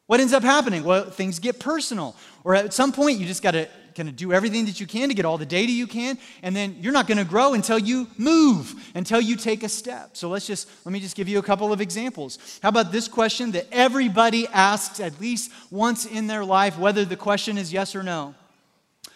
[0.07, 0.85] What ends up happening?
[0.85, 2.15] Well, things get personal.
[2.45, 5.09] Or at some point, you just got to kind of do everything that you can
[5.09, 7.77] to get all the data you can, and then you're not going to grow until
[7.77, 10.15] you move, until you take a step.
[10.15, 12.39] So let's just, let me just give you a couple of examples.
[12.63, 17.17] How about this question that everybody asks at least once in their life, whether the
[17.17, 18.35] question is yes or no?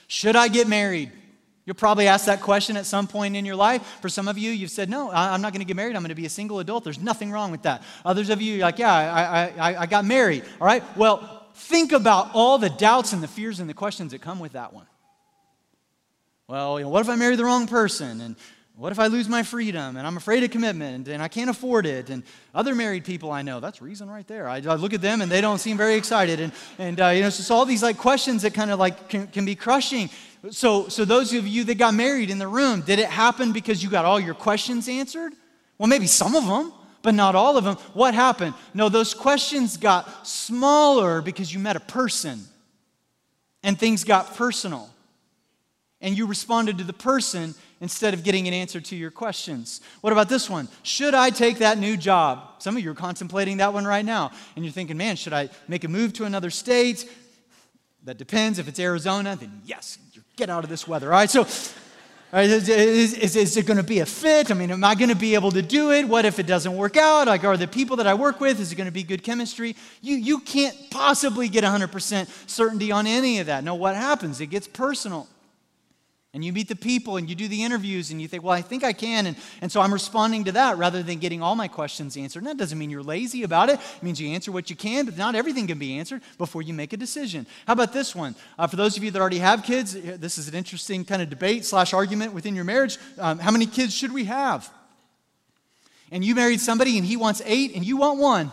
[0.07, 1.11] Should I get married?
[1.65, 3.81] You'll probably ask that question at some point in your life.
[4.01, 5.95] For some of you, you've said, No, I'm not going to get married.
[5.95, 6.83] I'm going to be a single adult.
[6.83, 7.81] There's nothing wrong with that.
[8.05, 10.43] Others of you, are like, Yeah, I, I, I got married.
[10.61, 10.83] All right?
[10.95, 14.51] Well, think about all the doubts and the fears and the questions that come with
[14.53, 14.85] that one.
[16.47, 18.21] Well, you know, what if I marry the wrong person?
[18.21, 18.35] And
[18.77, 21.85] What if I lose my freedom and I'm afraid of commitment and I can't afford
[21.85, 22.09] it?
[22.09, 24.49] And other married people I know, that's reason right there.
[24.49, 26.41] I, I look at them and they don't seem very excited.
[26.41, 29.07] And, and uh, you know, it's just all these like questions that kind of like
[29.07, 30.09] can, can be crushing.
[30.49, 33.81] So, so those of you that got married in the room, did it happen because
[33.81, 35.31] you got all your questions answered?
[35.77, 37.77] Well, maybe some of them, but not all of them.
[37.93, 38.55] What happened?
[38.73, 42.41] No, those questions got smaller because you met a person
[43.63, 44.89] and things got personal.
[46.01, 49.81] And you responded to the person instead of getting an answer to your questions.
[50.01, 50.67] What about this one?
[50.83, 52.49] Should I take that new job?
[52.59, 55.49] Some of you are contemplating that one right now, and you're thinking, man, should I
[55.67, 57.09] make a move to another state?
[58.03, 58.59] That depends.
[58.59, 59.97] If it's Arizona, then yes,
[60.35, 61.07] get out of this weather.
[61.07, 61.45] All right, so
[62.33, 64.51] is, is, is, it going to be a fit?
[64.51, 66.05] I mean, am I going to be able to do it?
[66.05, 67.27] What if it doesn't work out?
[67.27, 69.75] Like, are the people that I work with, is it going to be good chemistry?
[70.01, 73.63] You, you can't possibly get 100% certainty on any of that.
[73.63, 74.41] No, what happens?
[74.41, 75.27] It gets personal
[76.35, 78.61] and you meet the people and you do the interviews and you think, well, I
[78.61, 79.25] think I can.
[79.25, 82.39] And, and so I'm responding to that rather than getting all my questions answered.
[82.39, 83.79] And that doesn't mean you're lazy about it.
[83.79, 86.73] It means you answer what you can, but not everything can be answered before you
[86.73, 87.47] make a decision.
[87.65, 88.35] How about this one?
[88.59, 91.29] Uh, for those of you that already have kids, this is an interesting kind of
[91.29, 92.97] debate slash argument within your marriage.
[93.17, 94.69] Um, how many kids should we have?
[96.11, 98.51] And you married somebody and he wants eight and you want one.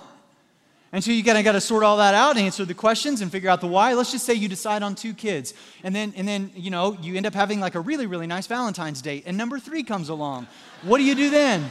[0.94, 3.32] And so you kind of got to sort all that out, answer the questions, and
[3.32, 3.94] figure out the why.
[3.94, 7.16] Let's just say you decide on two kids, and then and then you know you
[7.16, 10.46] end up having like a really really nice Valentine's date, and number three comes along.
[10.82, 11.70] What do you do then?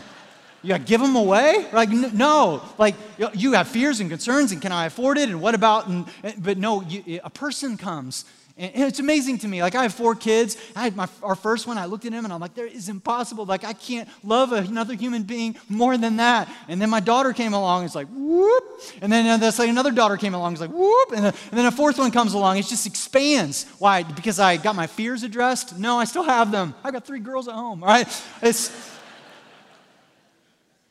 [0.64, 1.68] You got to give them away?
[1.72, 2.96] Like no, like
[3.36, 5.30] you have fears and concerns, and can I afford it?
[5.30, 5.88] And what about?
[5.88, 6.08] And,
[6.40, 8.26] but no, you, a person comes
[8.58, 9.62] and it's amazing to me.
[9.62, 10.58] Like, I have four kids.
[10.76, 11.78] I had my, our first one.
[11.78, 13.46] I looked at him and I'm like, there is impossible.
[13.46, 16.50] Like, I can't love another human being more than that.
[16.68, 17.86] And then my daughter came along.
[17.86, 18.64] It's like, whoop.
[19.02, 20.54] And then that's like another daughter came along.
[20.54, 21.12] It's like, whoop.
[21.16, 22.58] And, and then a fourth one comes along.
[22.58, 23.66] It just expands.
[23.80, 24.04] Why?
[24.04, 25.80] Because I got my fears addressed?
[25.80, 26.76] No, I still have them.
[26.84, 27.84] I've got three girls at home.
[27.84, 28.08] All right.
[28.42, 28.72] It's,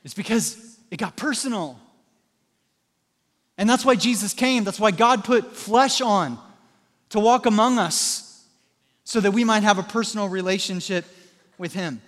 [0.04, 1.78] it's because it got personal.
[3.58, 4.64] And that's why Jesus came.
[4.64, 6.38] That's why God put flesh on
[7.10, 8.46] to walk among us
[9.04, 11.04] so that we might have a personal relationship
[11.58, 12.00] with Him.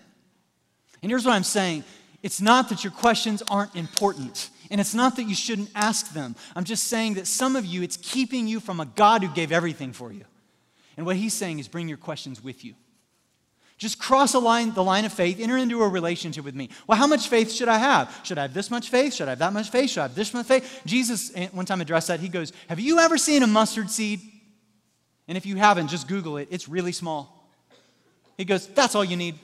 [1.02, 1.84] And here's what I'm saying
[2.22, 6.36] it's not that your questions aren't important, and it's not that you shouldn't ask them.
[6.54, 9.52] I'm just saying that some of you, it's keeping you from a God who gave
[9.52, 10.24] everything for you.
[10.96, 12.74] And what He's saying is bring your questions with you.
[13.78, 16.68] Just cross a line, the line of faith, enter into a relationship with me.
[16.86, 18.16] Well, how much faith should I have?
[18.22, 19.14] Should I have this much faith?
[19.14, 19.90] Should I have that much faith?
[19.90, 20.82] Should I have this much faith?
[20.86, 22.20] Jesus, eh, one time addressed that.
[22.20, 24.20] He goes, Have you ever seen a mustard seed?
[25.32, 26.48] And if you haven't, just Google it.
[26.50, 27.48] It's really small.
[28.36, 29.38] He goes, That's all you need.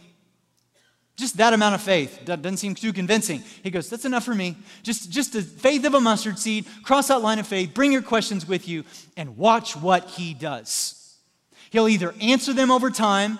[1.17, 2.21] Just that amount of faith.
[2.27, 3.43] Doesn't seem too convincing.
[3.63, 4.59] He goes, That's enough for me.
[4.83, 6.67] Just, just the faith of a mustard seed.
[6.83, 7.73] Cross that line of faith.
[7.73, 8.85] Bring your questions with you
[9.17, 11.17] and watch what he does.
[11.71, 13.39] He'll either answer them over time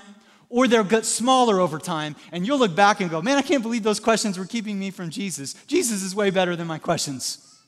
[0.49, 2.17] or they'll get smaller over time.
[2.33, 4.91] And you'll look back and go, Man, I can't believe those questions were keeping me
[4.91, 5.53] from Jesus.
[5.67, 7.61] Jesus is way better than my questions.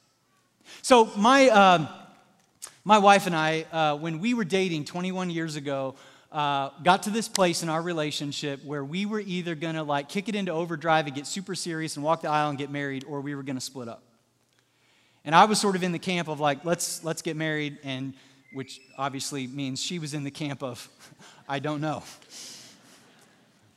[0.81, 1.51] So, my.
[1.51, 2.00] Uh,
[2.91, 5.95] my wife and I, uh, when we were dating 21 years ago,
[6.33, 10.09] uh, got to this place in our relationship where we were either going to like
[10.09, 13.05] kick it into overdrive and get super serious and walk the aisle and get married,
[13.05, 14.03] or we were going to split up.
[15.25, 18.13] And I was sort of in the camp of like, let's let's get married, and
[18.53, 20.89] which obviously means she was in the camp of,
[21.49, 22.03] I don't know.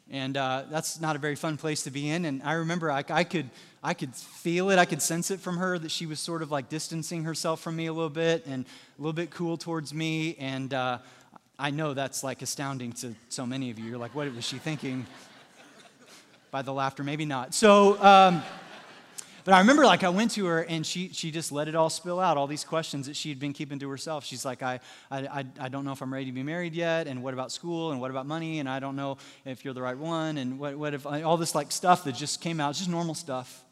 [0.10, 2.26] And uh, that's not a very fun place to be in.
[2.26, 3.52] And I remember I, I could
[3.86, 6.52] I could feel it, I could sense it from her that she was sort of
[6.52, 8.64] like distancing herself from me a little bit and
[8.98, 10.38] a little bit cool towards me.
[10.40, 11.00] And uh,
[11.60, 13.90] I know that's like astounding to so many of you.
[13.90, 15.06] You're like, what was she thinking?
[16.50, 17.54] By the laughter, maybe not.
[17.54, 18.42] So, um,
[19.44, 21.90] but I remember like I went to her and she, she just let it all
[21.90, 24.24] spill out, all these questions that she had been keeping to herself.
[24.24, 24.80] She's like, I,
[25.12, 27.08] I, I don't know if I'm ready to be married yet.
[27.08, 27.92] And what about school?
[27.92, 28.60] And what about money?
[28.60, 30.38] And I don't know if you're the right one.
[30.38, 33.63] And what, what if all this like stuff that just came out, just normal stuff.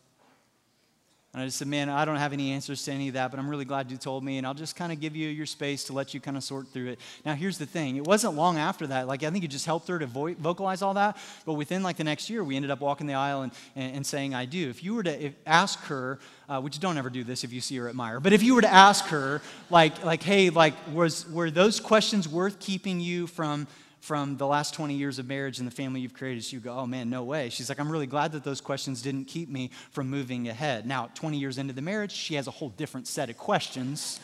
[1.34, 3.39] And I just said, man, I don't have any answers to any of that, but
[3.39, 5.86] I'm really glad you told me, and I'll just kind of give you your space
[5.86, 7.00] to let you kind of sort through it.
[7.26, 9.08] Now, here's the thing it wasn't long after that.
[9.08, 11.15] Like, I think it just helped her to vo- vocalize all that,
[11.46, 14.06] but within like the next year, we ended up walking the aisle and, and, and
[14.06, 14.70] saying, I do.
[14.70, 17.78] If you were to ask her, uh, which don't ever do this if you see
[17.78, 21.30] her at Meijer, but if you were to ask her, like, like hey, like, was,
[21.30, 23.67] were those questions worth keeping you from
[24.01, 26.73] from the last 20 years of marriage and the family you've created, so you go,
[26.73, 27.49] oh man, no way.
[27.49, 30.87] She's like, I'm really glad that those questions didn't keep me from moving ahead.
[30.87, 34.19] Now, 20 years into the marriage, she has a whole different set of questions.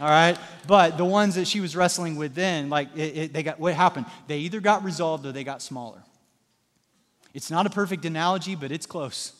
[0.00, 3.42] All right, but the ones that she was wrestling with then, like it, it, they
[3.42, 4.06] got what happened?
[4.26, 6.02] They either got resolved or they got smaller.
[7.34, 9.32] It's not a perfect analogy, but it's close.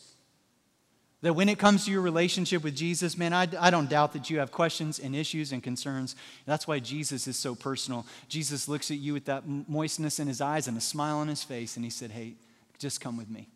[1.22, 4.28] That when it comes to your relationship with Jesus, man, I, I don't doubt that
[4.28, 6.16] you have questions and issues and concerns.
[6.46, 8.04] That's why Jesus is so personal.
[8.28, 11.44] Jesus looks at you with that moistness in his eyes and a smile on his
[11.44, 12.34] face, and he said, Hey,
[12.78, 13.48] just come with me.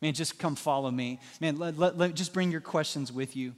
[0.00, 1.20] Man, just come follow me.
[1.40, 3.54] Man, let, let, let, just bring your questions with you.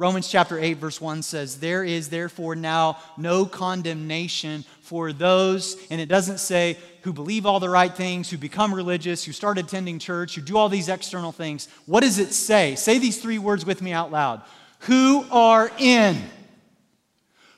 [0.00, 6.00] Romans chapter 8, verse 1 says, There is therefore now no condemnation for those, and
[6.00, 9.98] it doesn't say who believe all the right things, who become religious, who start attending
[9.98, 11.68] church, who do all these external things.
[11.84, 12.76] What does it say?
[12.76, 14.40] Say these three words with me out loud.
[14.84, 16.16] Who are in?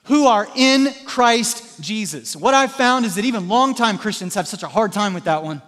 [0.06, 2.34] Who are in Christ Jesus.
[2.34, 5.44] What I've found is that even longtime Christians have such a hard time with that
[5.44, 5.62] one.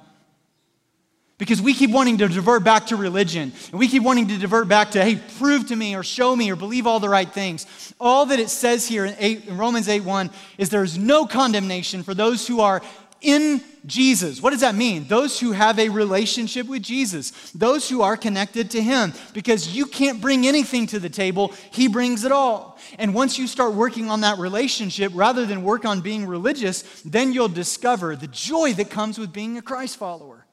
[1.37, 3.53] Because we keep wanting to divert back to religion.
[3.71, 6.51] And we keep wanting to divert back to, hey, prove to me or show me
[6.51, 7.67] or believe all the right things.
[7.99, 12.05] All that it says here in, 8, in Romans 8 1 is there's no condemnation
[12.05, 12.83] for those who are
[13.21, 14.41] in Jesus.
[14.41, 15.07] What does that mean?
[15.09, 19.87] Those who have a relationship with Jesus, those who are connected to Him, because you
[19.87, 22.79] can't bring anything to the table, He brings it all.
[22.99, 27.33] And once you start working on that relationship, rather than work on being religious, then
[27.33, 30.44] you'll discover the joy that comes with being a Christ follower.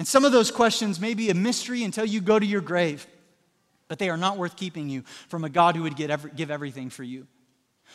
[0.00, 3.06] And some of those questions may be a mystery until you go to your grave,
[3.86, 6.88] but they are not worth keeping you from a God who would every, give everything
[6.88, 7.26] for you.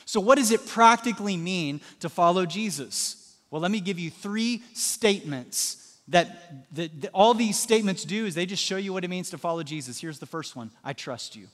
[0.05, 3.35] So, what does it practically mean to follow Jesus?
[3.49, 8.35] Well, let me give you three statements that, that, that all these statements do is
[8.35, 9.99] they just show you what it means to follow Jesus.
[9.99, 11.47] Here's the first one I trust you.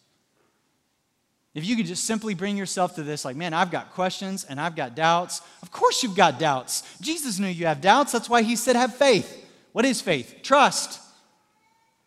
[1.53, 4.59] If you could just simply bring yourself to this, like, man, I've got questions and
[4.59, 5.41] I've got doubts.
[5.61, 6.83] Of course, you've got doubts.
[6.99, 8.11] Jesus knew you have doubts.
[8.11, 9.40] That's why he said, have faith.
[9.71, 10.39] What is faith?
[10.43, 10.99] Trust.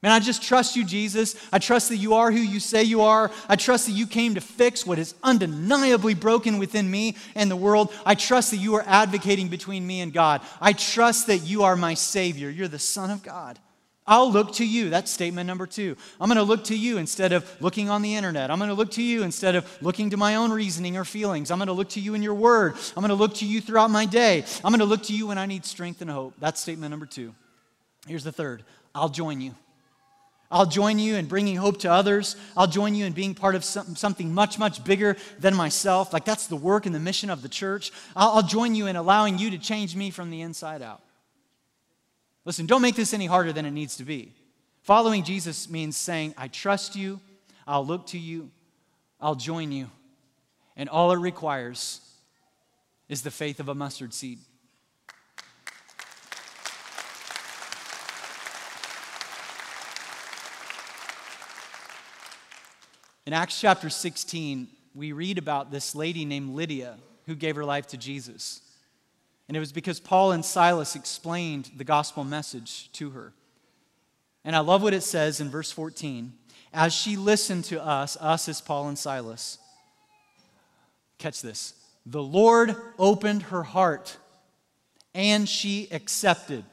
[0.04, 1.34] Man, I just trust you, Jesus.
[1.50, 3.30] I trust that you are who you say you are.
[3.48, 7.56] I trust that you came to fix what is undeniably broken within me and the
[7.56, 7.90] world.
[8.04, 10.42] I trust that you are advocating between me and God.
[10.60, 12.50] I trust that you are my Savior.
[12.50, 13.58] You're the Son of God.
[14.06, 14.90] I'll look to you.
[14.90, 15.96] That's statement number two.
[16.20, 18.50] I'm going to look to you instead of looking on the internet.
[18.50, 21.50] I'm going to look to you instead of looking to my own reasoning or feelings.
[21.50, 22.74] I'm going to look to you in your word.
[22.94, 24.44] I'm going to look to you throughout my day.
[24.62, 26.34] I'm going to look to you when I need strength and hope.
[26.38, 27.34] That's statement number two.
[28.06, 28.64] Here's the third
[28.94, 29.54] I'll join you.
[30.50, 32.36] I'll join you in bringing hope to others.
[32.56, 36.12] I'll join you in being part of something much, much bigger than myself.
[36.12, 37.90] Like that's the work and the mission of the church.
[38.14, 41.02] I'll, join you in allowing you to change me from the inside out.
[42.44, 44.32] Listen, don't make this any harder than it needs to be.
[44.82, 47.20] Following Jesus means saying, I trust you,
[47.66, 48.50] I'll look to you,
[49.20, 49.90] I'll join you.
[50.76, 52.00] And all it requires
[53.08, 54.38] is the faith of a mustard seed.
[63.26, 67.86] In Acts chapter 16, we read about this lady named Lydia who gave her life
[67.88, 68.60] to Jesus.
[69.48, 73.32] And it was because Paul and Silas explained the gospel message to her.
[74.44, 76.34] And I love what it says in verse 14.
[76.74, 79.58] As she listened to us, us as Paul and Silas,
[81.16, 81.72] catch this.
[82.04, 84.18] The Lord opened her heart
[85.14, 86.64] and she accepted.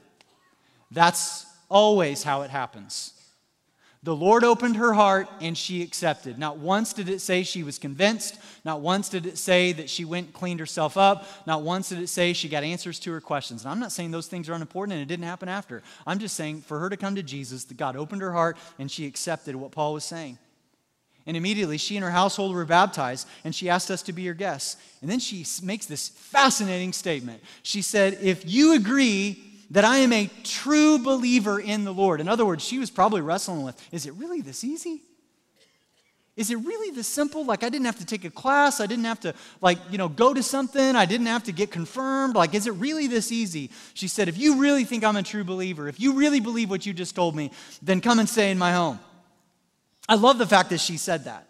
[0.90, 3.14] That's always how it happens.
[4.04, 6.40] The Lord opened her heart and she accepted.
[6.40, 8.40] Not once did it say she was convinced.
[8.66, 11.28] Not once did it say that she went and cleaned herself up.
[11.46, 13.64] Not once did it say she got answers to her questions.
[13.64, 15.84] And I'm not saying those things are unimportant and it didn't happen after.
[16.08, 18.90] I'm just saying for her to come to Jesus, that God opened her heart and
[18.90, 20.40] she accepted what Paul was saying.
[21.28, 24.34] And immediately she and her household were baptized and she asked us to be her
[24.34, 24.78] guests.
[25.02, 27.44] And then she makes this fascinating statement.
[27.62, 32.20] She said, If you agree that I am a true believer in the Lord.
[32.20, 35.02] In other words, she was probably wrestling with is it really this easy?
[36.38, 37.46] Is it really this simple?
[37.46, 38.80] Like, I didn't have to take a class.
[38.80, 40.96] I didn't have to, like, you know, go to something.
[40.96, 42.36] I didn't have to get confirmed.
[42.36, 43.70] Like, is it really this easy?
[43.94, 46.86] She said, If you really think I'm a true believer, if you really believe what
[46.86, 49.00] you just told me, then come and stay in my home.
[50.08, 51.48] I love the fact that she said that.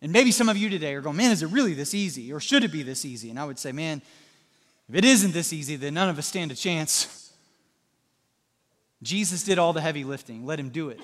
[0.00, 2.32] And maybe some of you today are going, Man, is it really this easy?
[2.32, 3.30] Or should it be this easy?
[3.30, 4.02] And I would say, Man,
[4.92, 7.32] if it isn't this easy, then none of us stand a chance.
[9.02, 10.44] Jesus did all the heavy lifting.
[10.44, 11.00] Let him do it.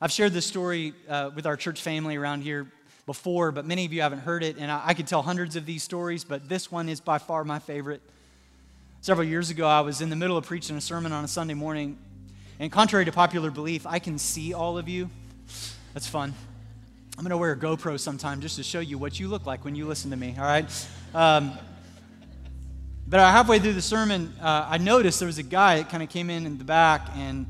[0.00, 2.66] I've shared this story uh, with our church family around here
[3.06, 4.56] before, but many of you haven't heard it.
[4.58, 7.44] And I, I could tell hundreds of these stories, but this one is by far
[7.44, 8.02] my favorite.
[9.02, 11.54] Several years ago, I was in the middle of preaching a sermon on a Sunday
[11.54, 11.96] morning.
[12.58, 15.10] And contrary to popular belief, I can see all of you.
[15.94, 16.34] That's fun.
[17.16, 19.64] I'm going to wear a GoPro sometime just to show you what you look like
[19.64, 20.88] when you listen to me, all right?
[21.14, 21.56] Um,
[23.12, 26.08] but halfway through the sermon, uh, I noticed there was a guy that kind of
[26.08, 27.44] came in in the back and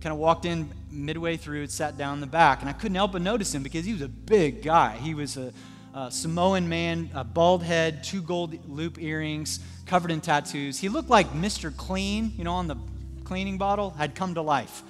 [0.00, 2.62] kind of walked in midway through and sat down in the back.
[2.62, 4.96] And I couldn't help but notice him because he was a big guy.
[4.96, 5.52] He was a,
[5.94, 10.78] a Samoan man, a bald head, two gold loop earrings, covered in tattoos.
[10.78, 11.76] He looked like Mr.
[11.76, 12.76] Clean, you know, on the
[13.24, 14.82] cleaning bottle, had come to life.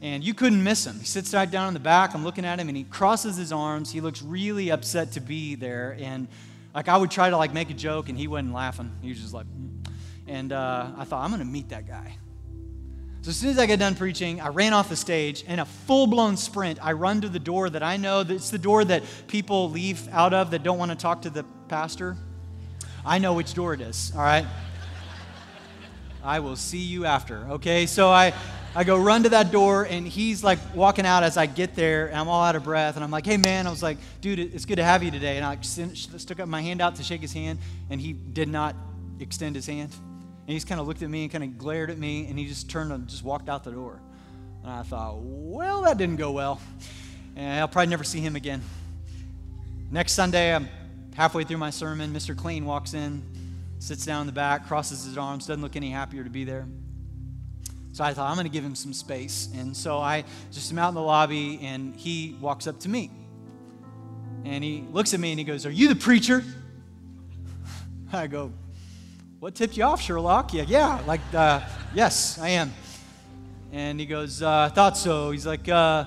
[0.00, 0.98] And you couldn't miss him.
[0.98, 2.14] He sits right down in the back.
[2.14, 3.92] I'm looking at him and he crosses his arms.
[3.92, 5.94] He looks really upset to be there.
[6.00, 6.26] And
[6.74, 8.92] like I would try to like make a joke and he wasn't laughing.
[9.02, 9.86] He was just like, mm.
[10.26, 12.16] And uh, I thought, I'm to meet that guy.
[13.22, 15.64] So as soon as I get done preaching, I ran off the stage in a
[15.64, 16.84] full blown sprint.
[16.84, 20.34] I run to the door that I know it's the door that people leave out
[20.34, 22.16] of that don't want to talk to the pastor.
[23.04, 24.46] I know which door it is, all right?
[26.24, 27.86] I will see you after, okay?
[27.86, 28.32] So I,
[28.74, 32.06] I go run to that door, and he's like walking out as I get there,
[32.06, 32.94] and I'm all out of breath.
[32.94, 35.36] And I'm like, hey, man, I was like, dude, it's good to have you today.
[35.36, 37.58] And I stuck up my hand out to shake his hand,
[37.90, 38.74] and he did not
[39.20, 39.92] extend his hand.
[39.92, 42.38] And he just kind of looked at me and kind of glared at me, and
[42.38, 44.00] he just turned and just walked out the door.
[44.62, 46.58] And I thought, well, that didn't go well.
[47.36, 48.62] And I'll probably never see him again.
[49.90, 50.68] Next Sunday, I'm
[51.14, 52.14] halfway through my sermon.
[52.14, 52.34] Mr.
[52.34, 53.22] Clean walks in,
[53.80, 56.66] sits down in the back, crosses his arms, doesn't look any happier to be there.
[57.92, 59.50] So I thought, I'm going to give him some space.
[59.54, 63.10] And so I just am out in the lobby, and he walks up to me.
[64.44, 66.42] And he looks at me and he goes, Are you the preacher?
[68.12, 68.50] I go,
[69.40, 70.54] What tipped you off, Sherlock?
[70.54, 71.60] Yeah, yeah, like, uh,
[71.94, 72.72] yes, I am.
[73.72, 75.30] And he goes, uh, I Thought so.
[75.30, 76.06] He's like, uh,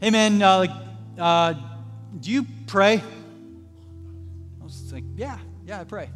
[0.00, 0.70] Hey, man, uh, like,
[1.18, 1.54] uh,
[2.20, 3.02] do you pray?
[4.60, 6.10] I was like, Yeah, yeah, I pray.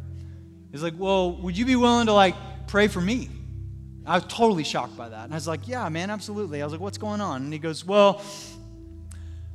[0.71, 2.35] He's like, Well, would you be willing to, like,
[2.67, 3.29] pray for me?
[4.05, 5.25] I was totally shocked by that.
[5.25, 6.61] And I was like, yeah, man, absolutely.
[6.61, 7.43] I was like, what's going on?
[7.43, 8.21] And he goes, well,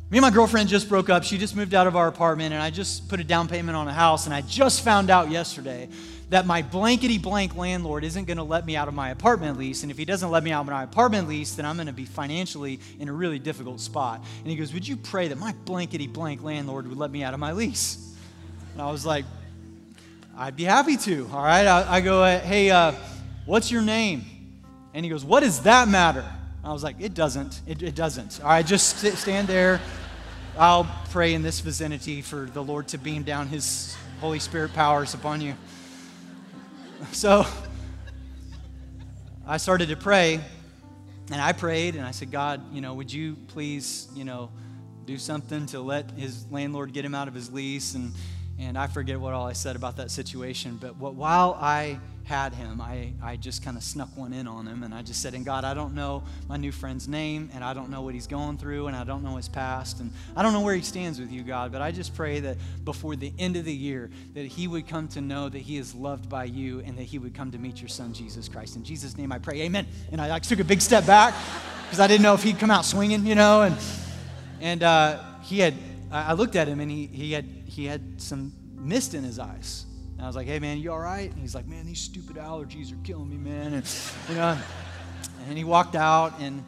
[0.08, 1.24] me and my girlfriend just broke up.
[1.24, 3.88] She just moved out of our apartment, and I just put a down payment on
[3.88, 4.26] a house.
[4.26, 5.88] And I just found out yesterday
[6.30, 9.82] that my blankety blank landlord isn't going to let me out of my apartment lease.
[9.82, 11.92] And if he doesn't let me out of my apartment lease, then I'm going to
[11.92, 14.24] be financially in a really difficult spot.
[14.38, 17.34] And he goes, Would you pray that my blankety blank landlord would let me out
[17.34, 18.14] of my lease?
[18.74, 19.24] And I was like,
[20.36, 21.28] I'd be happy to.
[21.32, 21.66] All right.
[21.66, 22.92] I, I go, Hey, uh,
[23.44, 24.24] what's your name?
[24.96, 26.24] And he goes, What does that matter?
[26.64, 27.60] I was like, It doesn't.
[27.66, 28.40] It, it doesn't.
[28.42, 29.78] All right, just stand there.
[30.58, 35.14] I'll pray in this vicinity for the Lord to beam down his Holy Spirit powers
[35.14, 35.54] upon you.
[37.12, 37.44] So
[39.46, 40.40] I started to pray,
[41.30, 44.50] and I prayed, and I said, God, you know, would you please, you know,
[45.04, 47.94] do something to let his landlord get him out of his lease?
[47.94, 48.12] And,
[48.58, 52.52] and I forget what all I said about that situation, but what, while I had
[52.54, 54.82] him, I, I just kind of snuck one in on him.
[54.82, 57.72] And I just said, And God, I don't know my new friend's name, and I
[57.72, 60.52] don't know what he's going through, and I don't know his past, and I don't
[60.52, 61.70] know where he stands with you, God.
[61.70, 65.06] But I just pray that before the end of the year, that he would come
[65.08, 67.80] to know that he is loved by you and that he would come to meet
[67.80, 68.74] your son, Jesus Christ.
[68.74, 69.86] In Jesus' name I pray, Amen.
[70.10, 71.32] And I like, took a big step back
[71.84, 73.62] because I didn't know if he'd come out swinging, you know.
[73.62, 73.76] And,
[74.60, 75.74] and uh, he had,
[76.10, 79.85] I looked at him, and he, he, had, he had some mist in his eyes.
[80.16, 81.30] And I was like, hey, man, you all right?
[81.30, 83.74] And he's like, man, these stupid allergies are killing me, man.
[83.74, 83.84] And,
[84.28, 84.58] you know,
[85.48, 86.64] and he walked out, and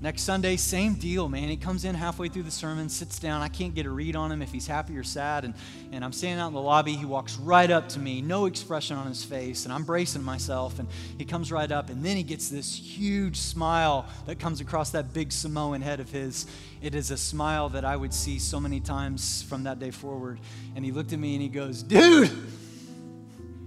[0.00, 1.48] next Sunday, same deal, man.
[1.48, 3.40] He comes in halfway through the sermon, sits down.
[3.40, 5.44] I can't get a read on him if he's happy or sad.
[5.44, 5.54] And,
[5.92, 6.94] and I'm standing out in the lobby.
[6.94, 9.64] He walks right up to me, no expression on his face.
[9.64, 13.36] And I'm bracing myself, and he comes right up, and then he gets this huge
[13.36, 16.46] smile that comes across that big Samoan head of his.
[16.82, 20.40] It is a smile that I would see so many times from that day forward.
[20.76, 22.30] And he looked at me and he goes, dude,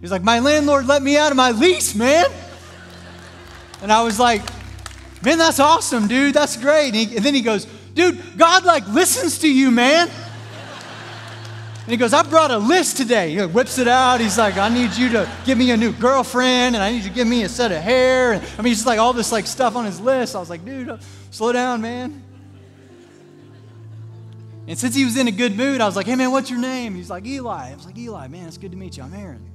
[0.01, 2.25] He's like, My landlord let me out of my lease, man.
[3.81, 4.41] And I was like,
[5.23, 6.33] Man, that's awesome, dude.
[6.33, 6.87] That's great.
[6.87, 10.09] And, he, and then he goes, Dude, God like listens to you, man.
[11.87, 13.33] And he goes, I brought a list today.
[13.33, 14.19] He whips it out.
[14.19, 17.09] He's like, I need you to give me a new girlfriend, and I need you
[17.09, 18.33] to give me a set of hair.
[18.33, 20.35] And, I mean, he's just like all this like stuff on his list.
[20.35, 20.97] I was like, dude, uh,
[21.31, 22.21] slow down, man.
[24.67, 26.59] And since he was in a good mood, I was like, hey, man, what's your
[26.59, 26.93] name?
[26.93, 27.71] He's like, Eli.
[27.71, 29.03] I was like, Eli, man, it's good to meet you.
[29.03, 29.49] I'm Aaron.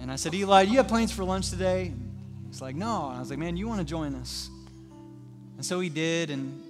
[0.00, 1.92] And I said, Eli, do you have plans for lunch today?
[2.48, 3.08] He's like, no.
[3.08, 4.50] And I was like, man, you want to join us?
[5.56, 6.30] And so he did.
[6.30, 6.62] And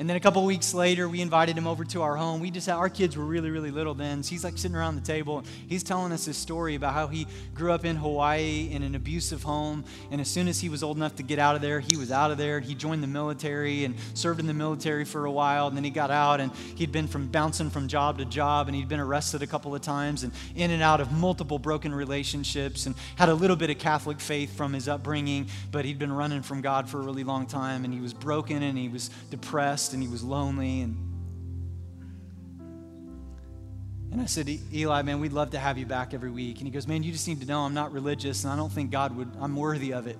[0.00, 2.40] and then a couple weeks later, we invited him over to our home.
[2.40, 4.22] We just had, our kids were really, really little then.
[4.22, 5.44] So he's like sitting around the table.
[5.68, 9.42] He's telling us his story about how he grew up in Hawaii in an abusive
[9.42, 9.84] home.
[10.10, 12.10] And as soon as he was old enough to get out of there, he was
[12.10, 12.60] out of there.
[12.60, 15.66] He joined the military and served in the military for a while.
[15.66, 18.74] And then he got out and he'd been from bouncing from job to job and
[18.74, 22.86] he'd been arrested a couple of times and in and out of multiple broken relationships
[22.86, 26.40] and had a little bit of Catholic faith from his upbringing, but he'd been running
[26.40, 29.89] from God for a really long time and he was broken and he was depressed
[29.92, 30.80] and he was lonely.
[30.80, 30.96] And,
[34.12, 36.58] and I said, Eli, man, we'd love to have you back every week.
[36.58, 38.72] And he goes, Man, you just need to know I'm not religious and I don't
[38.72, 40.18] think God would, I'm worthy of it.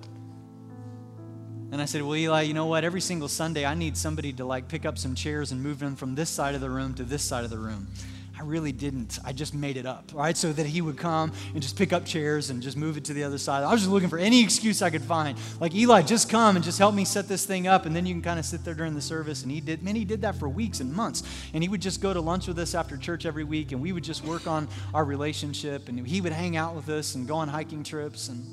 [1.71, 2.83] And I said, Well, Eli, you know what?
[2.83, 5.95] Every single Sunday, I need somebody to like pick up some chairs and move them
[5.95, 7.87] from this side of the room to this side of the room.
[8.41, 9.19] I really didn't.
[9.23, 10.35] I just made it up, right?
[10.35, 13.13] So that he would come and just pick up chairs and just move it to
[13.13, 13.63] the other side.
[13.63, 15.37] I was just looking for any excuse I could find.
[15.59, 18.15] Like, Eli, just come and just help me set this thing up, and then you
[18.15, 19.43] can kind of sit there during the service.
[19.43, 21.21] And he did, man, he did that for weeks and months.
[21.53, 23.91] And he would just go to lunch with us after church every week, and we
[23.91, 27.35] would just work on our relationship, and he would hang out with us and go
[27.35, 28.27] on hiking trips.
[28.27, 28.43] And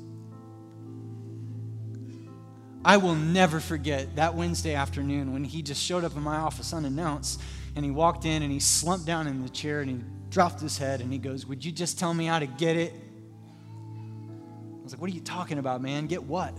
[2.85, 6.73] I will never forget that Wednesday afternoon when he just showed up in my office
[6.73, 7.41] unannounced
[7.75, 9.99] and he walked in and he slumped down in the chair and he
[10.29, 12.93] dropped his head and he goes, Would you just tell me how to get it?
[12.93, 16.07] I was like, What are you talking about, man?
[16.07, 16.53] Get what?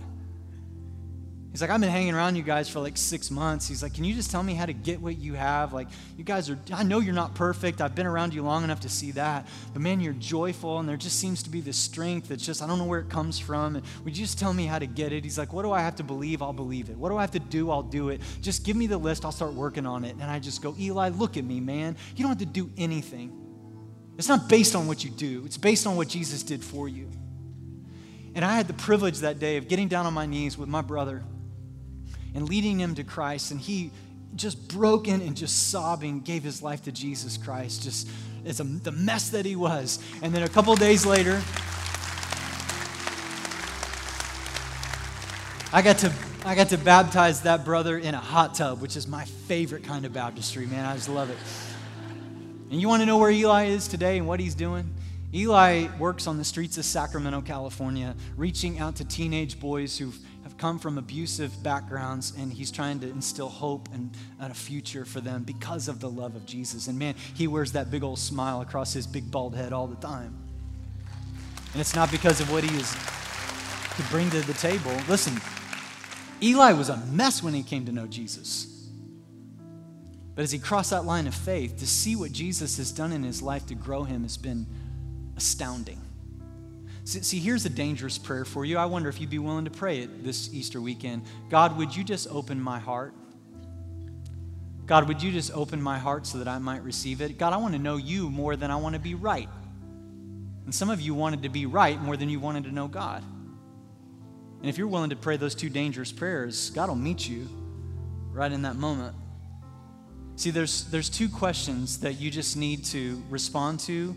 [1.51, 3.67] He's like, I've been hanging around you guys for like six months.
[3.67, 5.73] He's like, Can you just tell me how to get what you have?
[5.73, 7.81] Like, you guys are, I know you're not perfect.
[7.81, 9.45] I've been around you long enough to see that.
[9.73, 12.67] But man, you're joyful, and there just seems to be this strength that's just, I
[12.67, 13.75] don't know where it comes from.
[13.75, 15.25] And would you just tell me how to get it?
[15.25, 16.41] He's like, What do I have to believe?
[16.41, 16.95] I'll believe it.
[16.95, 17.69] What do I have to do?
[17.69, 18.21] I'll do it.
[18.41, 19.25] Just give me the list.
[19.25, 20.13] I'll start working on it.
[20.13, 21.97] And I just go, Eli, look at me, man.
[22.15, 23.37] You don't have to do anything.
[24.17, 27.09] It's not based on what you do, it's based on what Jesus did for you.
[28.35, 30.81] And I had the privilege that day of getting down on my knees with my
[30.81, 31.21] brother
[32.33, 33.51] and leading him to Christ.
[33.51, 33.91] And he,
[34.35, 38.07] just broken and just sobbing, gave his life to Jesus Christ, just
[38.45, 39.99] as a, the mess that he was.
[40.21, 41.41] And then a couple days later,
[45.73, 46.13] I got to
[46.43, 50.05] I got to baptize that brother in a hot tub, which is my favorite kind
[50.05, 50.85] of baptistry, man.
[50.85, 51.37] I just love it.
[52.71, 54.91] And you want to know where Eli is today and what he's doing?
[55.35, 60.17] Eli works on the streets of Sacramento, California, reaching out to teenage boys who've
[60.61, 65.19] come from abusive backgrounds, and he's trying to instill hope and, and, a future for
[65.19, 66.87] them because of the love of Jesus.
[66.87, 69.95] And man, he wears that big old smile across his big bald head all the
[69.95, 70.37] time.
[71.71, 72.91] And it's not because of what he is
[73.95, 74.95] to bring to the table.
[75.09, 75.33] Listen,
[76.43, 78.87] Eli was a mess when he came to know Jesus.
[80.35, 83.23] But as he crossed that line of faith, to see what Jesus has done in
[83.23, 84.67] his life to grow him has been
[85.35, 86.00] astounding.
[87.03, 88.77] See, here's a dangerous prayer for you.
[88.77, 91.23] I wonder if you'd be willing to pray it this Easter weekend.
[91.49, 93.13] God, would you just open my heart?
[94.85, 97.37] God, would you just open my heart so that I might receive it?
[97.37, 99.49] God, I want to know you more than I want to be right.
[100.65, 103.23] And some of you wanted to be right more than you wanted to know God.
[104.59, 107.49] And if you're willing to pray those two dangerous prayers, God will meet you
[108.31, 109.15] right in that moment.
[110.35, 114.15] See, there's, there's two questions that you just need to respond to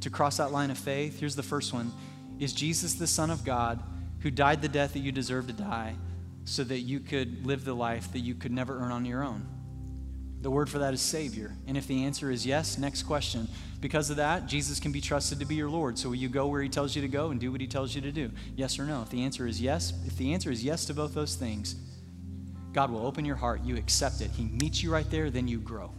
[0.00, 1.18] to cross that line of faith.
[1.18, 1.92] Here's the first one
[2.38, 3.82] is Jesus the Son of God
[4.20, 5.96] who died the death that you deserve to die
[6.44, 9.46] so that you could live the life that you could never earn on your own?
[10.40, 11.52] The word for that is Savior.
[11.66, 13.48] And if the answer is yes, next question.
[13.80, 15.98] Because of that, Jesus can be trusted to be your Lord.
[15.98, 17.94] So will you go where He tells you to go and do what He tells
[17.94, 18.30] you to do?
[18.54, 19.02] Yes or no?
[19.02, 21.74] If the answer is yes, if the answer is yes to both those things,
[22.72, 23.62] God will open your heart.
[23.64, 24.30] You accept it.
[24.30, 25.92] He meets you right there, then you grow.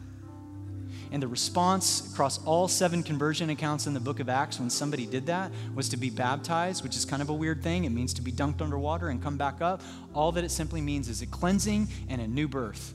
[1.12, 5.06] And the response across all seven conversion accounts in the book of Acts when somebody
[5.06, 7.86] did that was to be baptized, which is kind of a weird thing.
[7.86, 9.82] It means to be dunked underwater and come back up.
[10.14, 12.94] All that it simply means is a cleansing and a new birth.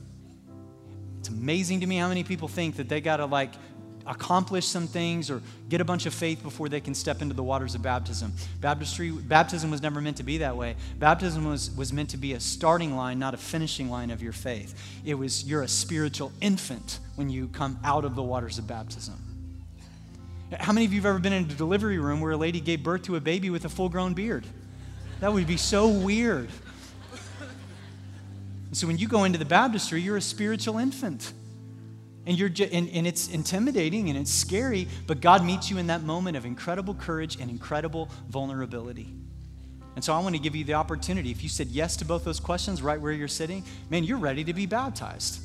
[1.19, 3.51] It's amazing to me how many people think that they got to like
[4.07, 7.43] accomplish some things or get a bunch of faith before they can step into the
[7.43, 8.31] waters of baptism.
[8.61, 10.75] Baptistry, baptism was never meant to be that way.
[10.99, 14.33] Baptism was, was meant to be a starting line, not a finishing line of your
[14.33, 14.79] faith.
[15.03, 19.15] It was you're a spiritual infant when you come out of the waters of baptism.
[20.59, 22.83] How many of you have ever been in a delivery room where a lady gave
[22.83, 24.45] birth to a baby with a full grown beard?
[25.19, 26.49] That would be so weird.
[28.73, 31.31] So when you go into the baptistry, you're a spiritual infant.
[32.25, 36.03] And, you're and, and it's intimidating and it's scary, but God meets you in that
[36.03, 39.07] moment of incredible courage and incredible vulnerability.
[39.95, 41.31] And so I want to give you the opportunity.
[41.31, 44.43] If you said yes to both those questions right where you're sitting, man, you're ready
[44.43, 45.39] to be baptized.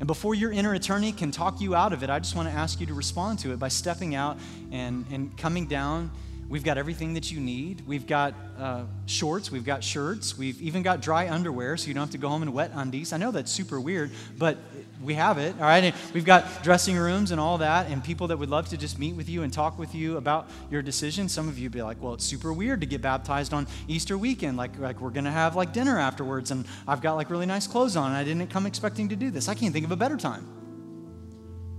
[0.00, 2.54] And before your inner attorney can talk you out of it, I just want to
[2.54, 4.38] ask you to respond to it by stepping out
[4.72, 6.10] and, and coming down
[6.50, 7.86] We've got everything that you need.
[7.86, 12.02] We've got uh, shorts, we've got shirts, we've even got dry underwear so you don't
[12.02, 13.12] have to go home in wet undies.
[13.12, 14.58] I know that's super weird, but
[15.00, 15.84] we have it, all right?
[15.84, 18.98] And we've got dressing rooms and all that, and people that would love to just
[18.98, 21.28] meet with you and talk with you about your decision.
[21.28, 24.56] Some of you be like, well, it's super weird to get baptized on Easter weekend.
[24.56, 27.68] Like, like we're going to have like dinner afterwards, and I've got like really nice
[27.68, 29.48] clothes on, and I didn't come expecting to do this.
[29.48, 30.48] I can't think of a better time.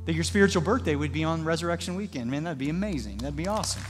[0.05, 2.31] That your spiritual birthday would be on resurrection weekend.
[2.31, 3.17] Man, that'd be amazing.
[3.17, 3.83] That'd be awesome.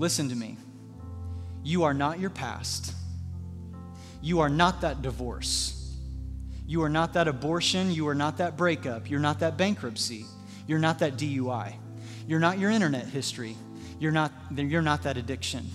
[0.00, 0.56] Listen to me.
[1.62, 2.94] You are not your past.
[4.22, 5.94] You are not that divorce.
[6.66, 7.92] You are not that abortion.
[7.92, 9.10] You are not that breakup.
[9.10, 10.24] You're not that bankruptcy.
[10.66, 11.74] You're not that DUI.
[12.26, 13.56] You're not your internet history.
[13.98, 15.68] You're not, you're not that addiction.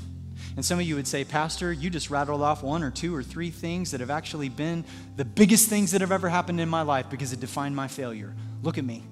[0.56, 3.22] And some of you would say, Pastor, you just rattled off one or two or
[3.22, 4.86] three things that have actually been
[5.18, 8.36] the biggest things that have ever happened in my life because it defined my failure.
[8.64, 9.04] Look at me.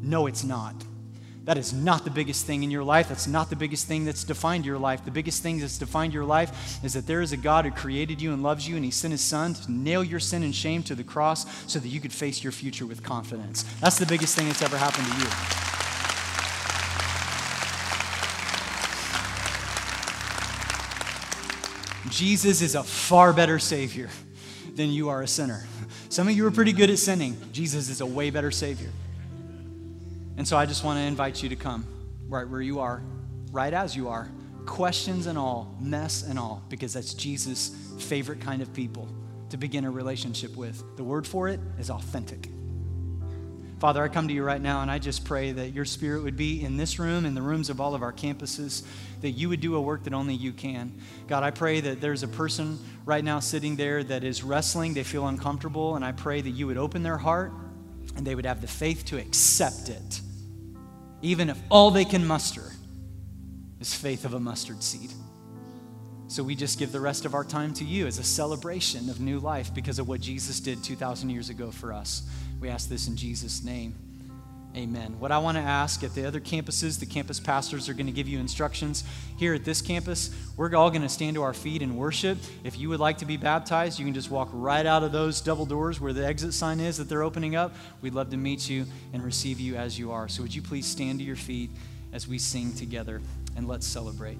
[0.00, 0.76] No, it's not.
[1.44, 3.10] That is not the biggest thing in your life.
[3.10, 5.04] That's not the biggest thing that's defined your life.
[5.04, 8.22] The biggest thing that's defined your life is that there is a God who created
[8.22, 10.82] you and loves you, and He sent His Son to nail your sin and shame
[10.84, 13.64] to the cross so that you could face your future with confidence.
[13.80, 15.26] That's the biggest thing that's ever happened to you.
[22.10, 24.08] Jesus is a far better Savior
[24.76, 25.66] than you are a sinner.
[26.08, 27.36] Some of you are pretty good at sinning.
[27.52, 28.90] Jesus is a way better Savior.
[30.36, 31.86] And so I just want to invite you to come
[32.28, 33.02] right where you are,
[33.52, 34.30] right as you are,
[34.66, 39.08] questions and all, mess and all, because that's Jesus' favorite kind of people
[39.50, 40.82] to begin a relationship with.
[40.96, 42.48] The word for it is authentic.
[43.78, 46.36] Father, I come to you right now and I just pray that your spirit would
[46.36, 48.82] be in this room, in the rooms of all of our campuses,
[49.20, 50.98] that you would do a work that only you can.
[51.28, 55.04] God, I pray that there's a person right now sitting there that is wrestling, they
[55.04, 57.52] feel uncomfortable, and I pray that you would open their heart
[58.16, 60.20] and they would have the faith to accept it,
[61.22, 62.72] even if all they can muster
[63.80, 65.12] is faith of a mustard seed.
[66.28, 69.20] So we just give the rest of our time to you as a celebration of
[69.20, 72.22] new life because of what Jesus did 2,000 years ago for us.
[72.60, 73.94] We ask this in Jesus' name.
[74.76, 75.20] Amen.
[75.20, 78.12] What I want to ask at the other campuses, the campus pastors are going to
[78.12, 79.04] give you instructions.
[79.36, 82.38] Here at this campus, we're all going to stand to our feet and worship.
[82.64, 85.40] If you would like to be baptized, you can just walk right out of those
[85.40, 87.72] double doors where the exit sign is that they're opening up.
[88.00, 90.28] We'd love to meet you and receive you as you are.
[90.28, 91.70] So would you please stand to your feet
[92.12, 93.22] as we sing together
[93.56, 94.38] and let's celebrate.